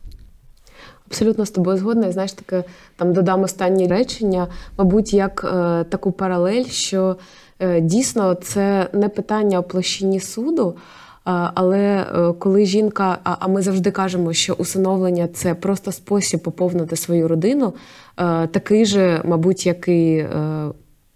[1.11, 2.07] Абсолютно з тобою згодна.
[2.07, 2.63] І знаєш, таке
[2.95, 4.47] там додам останнє речення,
[4.77, 7.17] мабуть, як е, таку паралель, що
[7.59, 10.75] е, дійсно це не питання о площині суду.
[11.23, 17.27] Але е, коли жінка, а ми завжди кажемо, що усиновлення це просто спосіб поповнити свою
[17.27, 17.73] родину,
[18.17, 20.27] е, такий же, мабуть, як і е,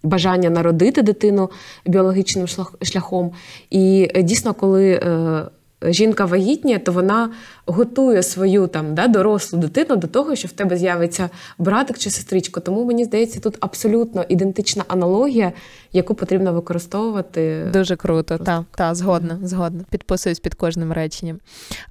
[0.04, 1.50] бажання народити дитину
[1.86, 2.48] біологічним
[2.82, 3.32] шляхом.
[3.70, 5.44] І е, дійсно, коли е,
[5.82, 7.30] жінка вагітніє, то вона
[7.66, 12.62] готує свою там да, дорослу дитину до того, що в тебе з'явиться братик чи сестричка.
[12.62, 15.52] Тому мені здається, тут абсолютно ідентична аналогія,
[15.94, 17.70] яку потрібно використовувати.
[17.74, 19.84] Дуже круто, так, та, згодна, згодна.
[19.90, 21.40] Підписуюсь під кожним реченням.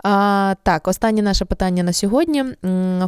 [0.05, 2.45] А, так, останнє наше питання на сьогодні.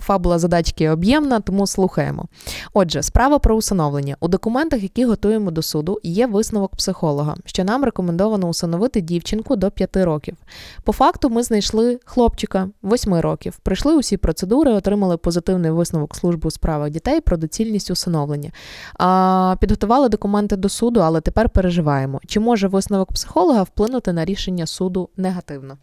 [0.00, 2.24] Фабула задачки об'ємна, тому слухаємо.
[2.72, 4.16] Отже, справа про усиновлення.
[4.20, 9.70] У документах, які готуємо до суду, є висновок психолога, що нам рекомендовано усиновити дівчинку до
[9.70, 10.36] 5 років.
[10.84, 13.58] По факту, ми знайшли хлопчика 8 років.
[13.62, 18.50] Пройшли усі процедури, отримали позитивний висновок служби у справах дітей про доцільність усиновлення.
[18.94, 24.66] А, підготували документи до суду, але тепер переживаємо, чи може висновок психолога вплинути на рішення
[24.66, 25.78] суду негативно.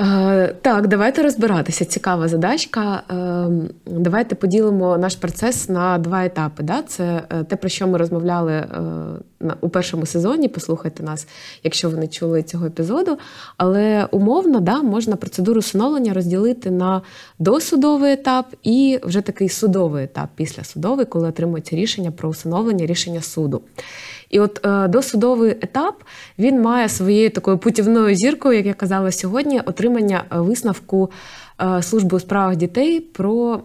[0.00, 1.84] Е, Так, давайте розбиратися.
[1.84, 3.02] Цікава задачка.
[3.10, 6.62] Е, Давайте поділимо наш процес на два етапи.
[6.62, 6.82] Да?
[6.82, 8.64] Це е, те, про що ми розмовляли
[9.60, 10.48] у першому сезоні.
[10.48, 11.28] Послухайте нас,
[11.64, 13.18] якщо ви не чули цього епізоду.
[13.56, 17.02] Але умовно да, можна процедуру усиновлення розділити на
[17.38, 23.22] досудовий етап і вже такий судовий етап після судовий, коли отримується рішення про усиновлення, рішення
[23.22, 23.62] суду.
[24.30, 26.04] І от е, досудовий етап
[26.38, 31.10] він має своєю такою путівною зіркою, як я казала сьогодні, отримання е, висновку
[31.60, 33.60] е, служби у справах дітей про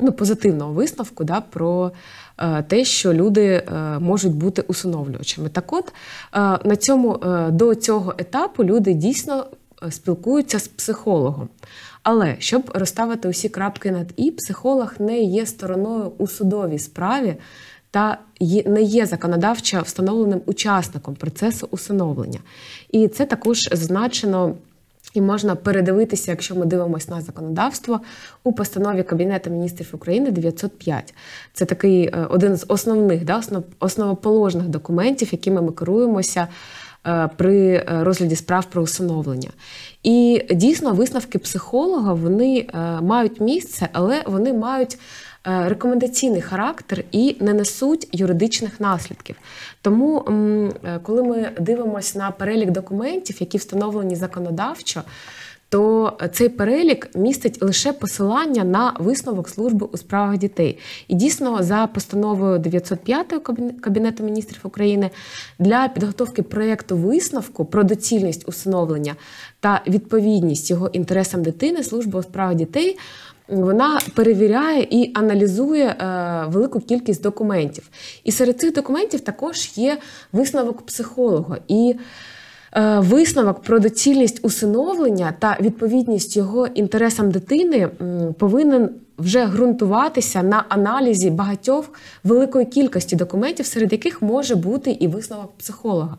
[0.00, 1.92] ну, позитивного висновку да, про
[2.68, 3.62] те, що люди
[4.00, 5.48] можуть бути усиновлювачами.
[5.48, 5.92] Так от
[6.64, 7.20] на цьому
[7.50, 9.46] до цього етапу люди дійсно
[9.90, 11.48] спілкуються з психологом.
[12.02, 17.36] Але щоб розставити усі крапки над і, психолог не є стороною у судовій справі
[17.90, 18.18] та
[18.66, 22.38] не є законодавчо встановленим учасником процесу усиновлення.
[22.90, 24.54] І це також зазначено.
[25.14, 28.00] І можна передивитися, якщо ми дивимося на законодавство
[28.44, 31.14] у постанові Кабінету міністрів України 905.
[31.52, 36.48] Це такий е, один з основних да, основ- основоположних документів, якими ми керуємося
[37.36, 39.50] при е, розгляді справ про усиновлення.
[40.02, 44.98] І дійсно висновки психолога вони е, мають місце, але вони мають
[45.46, 49.36] е, рекомендаційний характер і не несуть юридичних наслідків.
[49.82, 50.20] Тому,
[50.84, 55.02] е, коли ми дивимося на перелік документів, які встановлені законодавчо,
[55.70, 60.78] то цей перелік містить лише посилання на висновок служби у справах дітей.
[61.08, 65.10] І дійсно, за постановою 905 Кабін- Кабінету міністрів України
[65.58, 69.16] для підготовки проєкту висновку про доцільність усиновлення
[69.60, 72.98] та відповідність його інтересам дитини, служба у справах дітей.
[73.48, 77.88] Вона перевіряє і аналізує е, велику кількість документів.
[78.24, 79.98] І серед цих документів також є
[80.32, 81.56] висновок психолога.
[81.68, 81.94] І
[82.98, 87.88] Висновок про доцільність усиновлення та відповідність його інтересам дитини
[88.38, 91.92] повинен вже ґрунтуватися на аналізі багатьох
[92.24, 96.16] великої кількості документів, серед яких може бути і висновок психолога.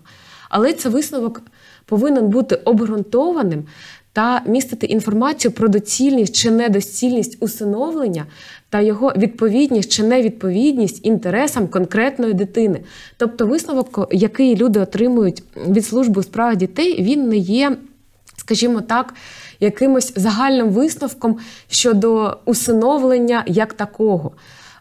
[0.50, 1.42] Але цей висновок
[1.86, 3.64] повинен бути обґрунтованим
[4.14, 8.26] та містити інформацію про доцільність чи недоцільність усиновлення
[8.72, 12.80] та його відповідність чи невідповідність інтересам конкретної дитини.
[13.18, 17.78] Тобто, висновок, який люди отримують від служби у справах дітей, він не є,
[18.38, 19.14] скажімо так,
[19.60, 21.38] якимось загальним висновком
[21.70, 24.32] щодо усиновлення як такого.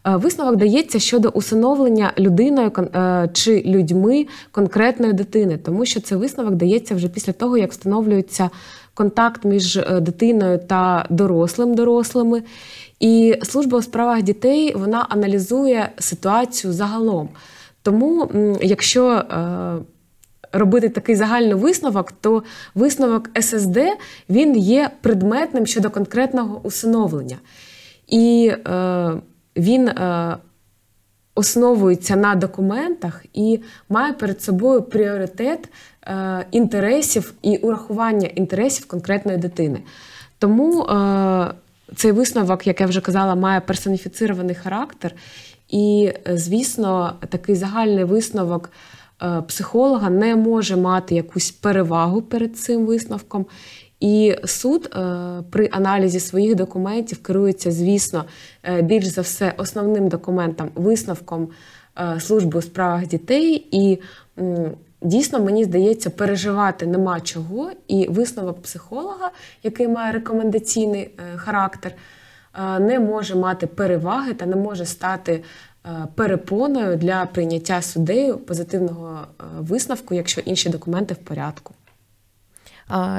[0.06, 6.54] Е, висновок дається щодо усиновлення людиною е, чи людьми конкретної дитини, тому що цей висновок
[6.54, 8.50] дається вже після того, як встановлюється
[8.94, 12.42] контакт між е, дитиною та дорослим дорослими.
[13.00, 17.28] І служба у справах дітей вона аналізує ситуацію загалом.
[17.82, 18.30] Тому,
[18.62, 19.24] якщо
[20.52, 22.42] робити такий загальний висновок, то
[22.74, 23.78] висновок ССД
[24.28, 27.36] він є предметним щодо конкретного усиновлення.
[28.08, 29.12] І е,
[29.56, 30.36] він е,
[31.34, 35.68] основується на документах і має перед собою пріоритет
[36.04, 39.82] е, інтересів і урахування інтересів конкретної дитини.
[40.38, 41.50] Тому е,
[41.96, 45.14] цей висновок, як я вже казала, має персоніфіцирований характер.
[45.68, 48.70] І, звісно, такий загальний висновок
[49.22, 53.46] е, психолога не може мати якусь перевагу перед цим висновком.
[54.00, 58.24] І суд е, при аналізі своїх документів керується, звісно,
[58.62, 61.48] е, більш за все основним документом, висновком
[61.98, 63.68] е, служби у справах дітей.
[63.70, 63.98] І
[65.02, 67.70] дійсно, мені здається, переживати нема чого.
[67.88, 69.30] І висновок психолога,
[69.62, 71.92] який має рекомендаційний характер,
[72.80, 75.44] не може мати переваги та не може стати.
[76.14, 79.26] Перепоною для прийняття суддею позитивного
[79.58, 81.74] висновку, якщо інші документи в порядку.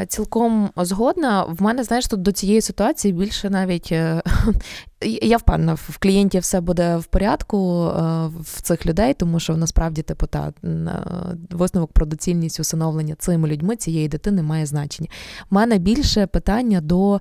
[0.07, 1.43] Цілком згодна.
[1.43, 4.21] В мене, знаєш, тут до цієї ситуації більше навіть е,
[5.21, 8.01] я впевнена, в клієнтів все буде в порядку е,
[8.39, 10.89] в цих людей, тому що насправді типу, та е,
[11.49, 15.09] висновок про доцільність усиновлення цими людьми цієї дитини має значення.
[15.51, 17.19] У мене більше питання до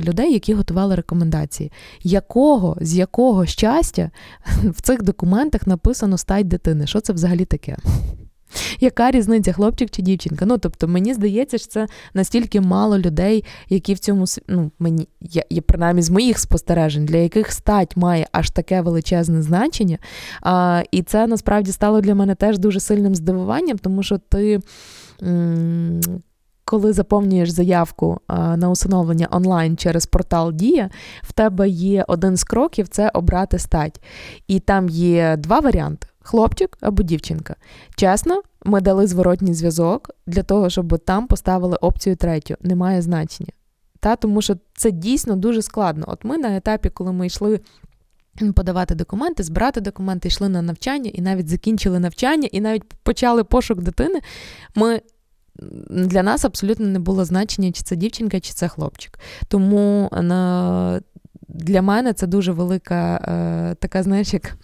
[0.00, 1.72] людей, які готували рекомендації.
[2.02, 4.10] Якого з якого щастя
[4.64, 6.86] в цих документах написано стать дитини?
[6.86, 7.76] Що це взагалі таке?
[8.80, 10.46] Яка різниця, хлопчик чи дівчинка?
[10.46, 15.44] Ну тобто, мені здається, що це настільки мало людей, які в цьому ну, мені я,
[15.50, 19.98] я принаймні з моїх спостережень, для яких стать має аж таке величезне значення.
[20.42, 24.60] А, І це насправді стало для мене теж дуже сильним здивуванням, тому що ти.
[25.22, 26.00] М-
[26.64, 28.20] коли заповнюєш заявку
[28.56, 30.90] на усиновлення онлайн через портал Дія,
[31.22, 34.00] в тебе є один з кроків це обрати стать.
[34.48, 37.56] І там є два варіанти хлопчик або дівчинка.
[37.96, 42.54] Чесно, ми дали зворотній зв'язок для того, щоб там поставили опцію третю.
[42.60, 43.52] Немає значення.
[44.00, 46.04] Та, Тому що це дійсно дуже складно.
[46.08, 47.60] От ми на етапі, коли ми йшли.
[48.54, 53.82] Подавати документи, збирати документи, йшли на навчання і навіть закінчили навчання, і навіть почали пошук
[53.82, 54.20] дитини.
[54.74, 55.00] Ми
[55.90, 59.18] для нас абсолютно не було значення, чи це дівчинка, чи це хлопчик.
[59.48, 61.00] Тому на
[61.48, 64.56] для мене це дуже велика е, така, знаєш, як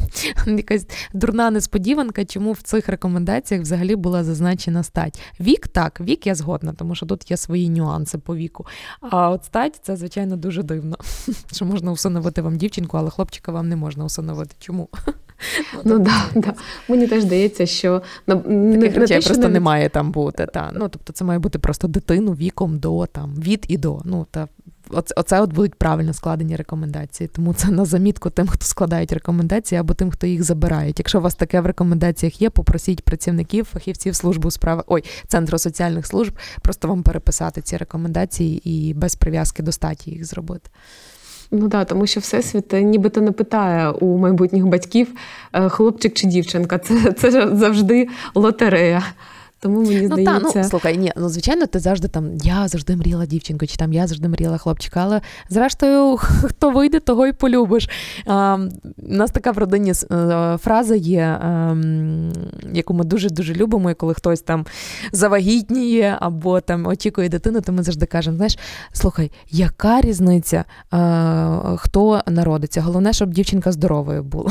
[0.47, 5.21] якась дурна несподіванка, чому в цих рекомендаціях взагалі була зазначена стать.
[5.41, 8.67] Вік так, вік я згодна, тому що тут є свої нюанси по віку.
[9.01, 10.97] А от стать це, звичайно, дуже дивно.
[11.53, 14.55] Що можна усиновити вам дівчинку, але хлопчика вам не можна усиновити.
[14.59, 14.89] Чому?
[15.85, 16.55] Ну да, да.
[16.89, 20.47] Мені теж здається, що на Таких речей просто не має там бути.
[20.47, 20.71] Та.
[20.75, 24.01] Ну, Тобто це має бути просто дитину віком до там, від і до.
[24.05, 24.49] Ну, та
[24.91, 27.29] Оце, от будуть правильно складені рекомендації.
[27.29, 30.99] Тому це на замітку тим, хто складають рекомендації, або тим, хто їх забирають.
[30.99, 35.59] Якщо у вас таке в рекомендаціях є, попросіть працівників, фахівців служби у справах, ой, центру
[35.59, 36.33] соціальних служб,
[36.63, 40.71] просто вам переписати ці рекомендації і без прив'язки до статі їх зробити.
[41.51, 45.09] Ну так, тому що всесвіт нібито не питає у майбутніх батьків
[45.53, 46.79] е, хлопчик чи дівчинка.
[46.79, 49.03] Це, Це завжди лотерея.
[49.65, 50.25] Тому мені ну.
[50.25, 53.93] Та, ну, слухай, ні, ну звичайно, ти завжди там я завжди мріяла дівчинку, чи там
[53.93, 57.89] я завжди мріяла хлопчика, але зрештою, хто вийде, того й полюбиш.
[58.27, 58.59] А,
[58.99, 61.77] У нас така в родині е, фраза є, а,
[62.73, 64.67] яку ми дуже-дуже любимо, і коли хтось там
[65.13, 68.59] завагітніє або там очікує дитину, то ми завжди кажемо: знаєш,
[68.93, 72.81] слухай, яка різниця, а, хто народиться?
[72.81, 74.51] Головне, щоб дівчинка здоровою була.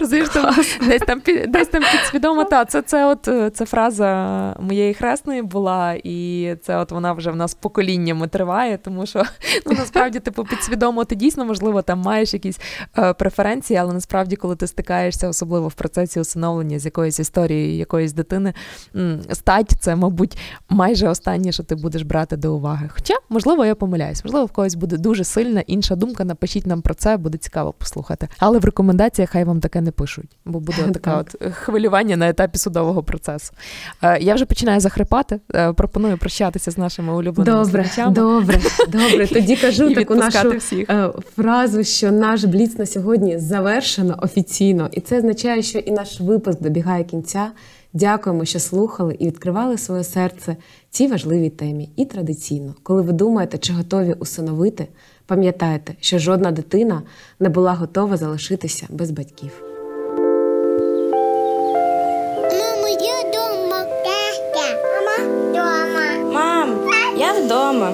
[0.00, 0.54] Розумієш, там,
[0.88, 5.94] десь там десь там підсвідомо, та це це от е, це фраза моєї хресної була,
[6.04, 9.22] і це от вона вже в нас поколіннями триває, тому що
[9.66, 12.60] ну насправді типу підсвідомо ти дійсно можливо там маєш якісь
[12.98, 18.12] е, преференції, але насправді, коли ти стикаєшся, особливо в процесі усиновлення з якоїсь історії, якоїсь
[18.12, 18.54] дитини,
[19.32, 20.38] стать це, мабуть,
[20.68, 22.88] майже останнє, що ти будеш брати до уваги.
[22.94, 26.24] Хоча, можливо, я помиляюсь, можливо, в когось буде дуже сильна інша думка.
[26.24, 28.28] Напишіть нам про це, буде цікаво послухати.
[28.38, 31.34] Але в рекомендаціях хай вам таке не пишуть, бо буде така Так.
[31.40, 33.52] от хвилювання на етапі судового процесу.
[34.02, 35.40] Е, Я вже починаю захрипати.
[35.54, 39.26] Е, Пропоную прощатися з нашими улюбленими Добре, слухачами добре, добре.
[39.32, 40.90] Тоді кажу і таку нашу всіх.
[40.90, 46.20] е, фразу, що наш бліц на сьогодні завершено офіційно, і це означає, що і наш
[46.20, 47.50] випуск добігає кінця.
[47.92, 50.56] Дякуємо, що слухали і відкривали своє серце
[50.90, 51.90] цій важливій темі.
[51.96, 54.88] І традиційно, коли ви думаєте, чи готові усиновити,
[55.30, 57.02] пам'ятайте, що жодна дитина
[57.40, 59.50] не була готова залишитися без батьків.
[62.52, 63.84] Мама, я дома.
[64.04, 64.66] Тата.
[65.06, 66.32] Мама, дома.
[66.32, 66.68] Мам,
[67.18, 67.92] я вдома.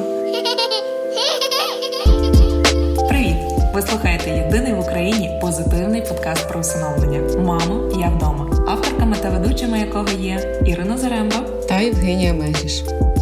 [3.09, 3.37] Привіт!
[3.75, 9.79] Ви слухаєте єдиний в Україні позитивний подкаст про усиновлення Мамо, я вдома, авторками та ведучими
[9.79, 12.83] якого є Ірина Заремба, Та Євгенія Межіш.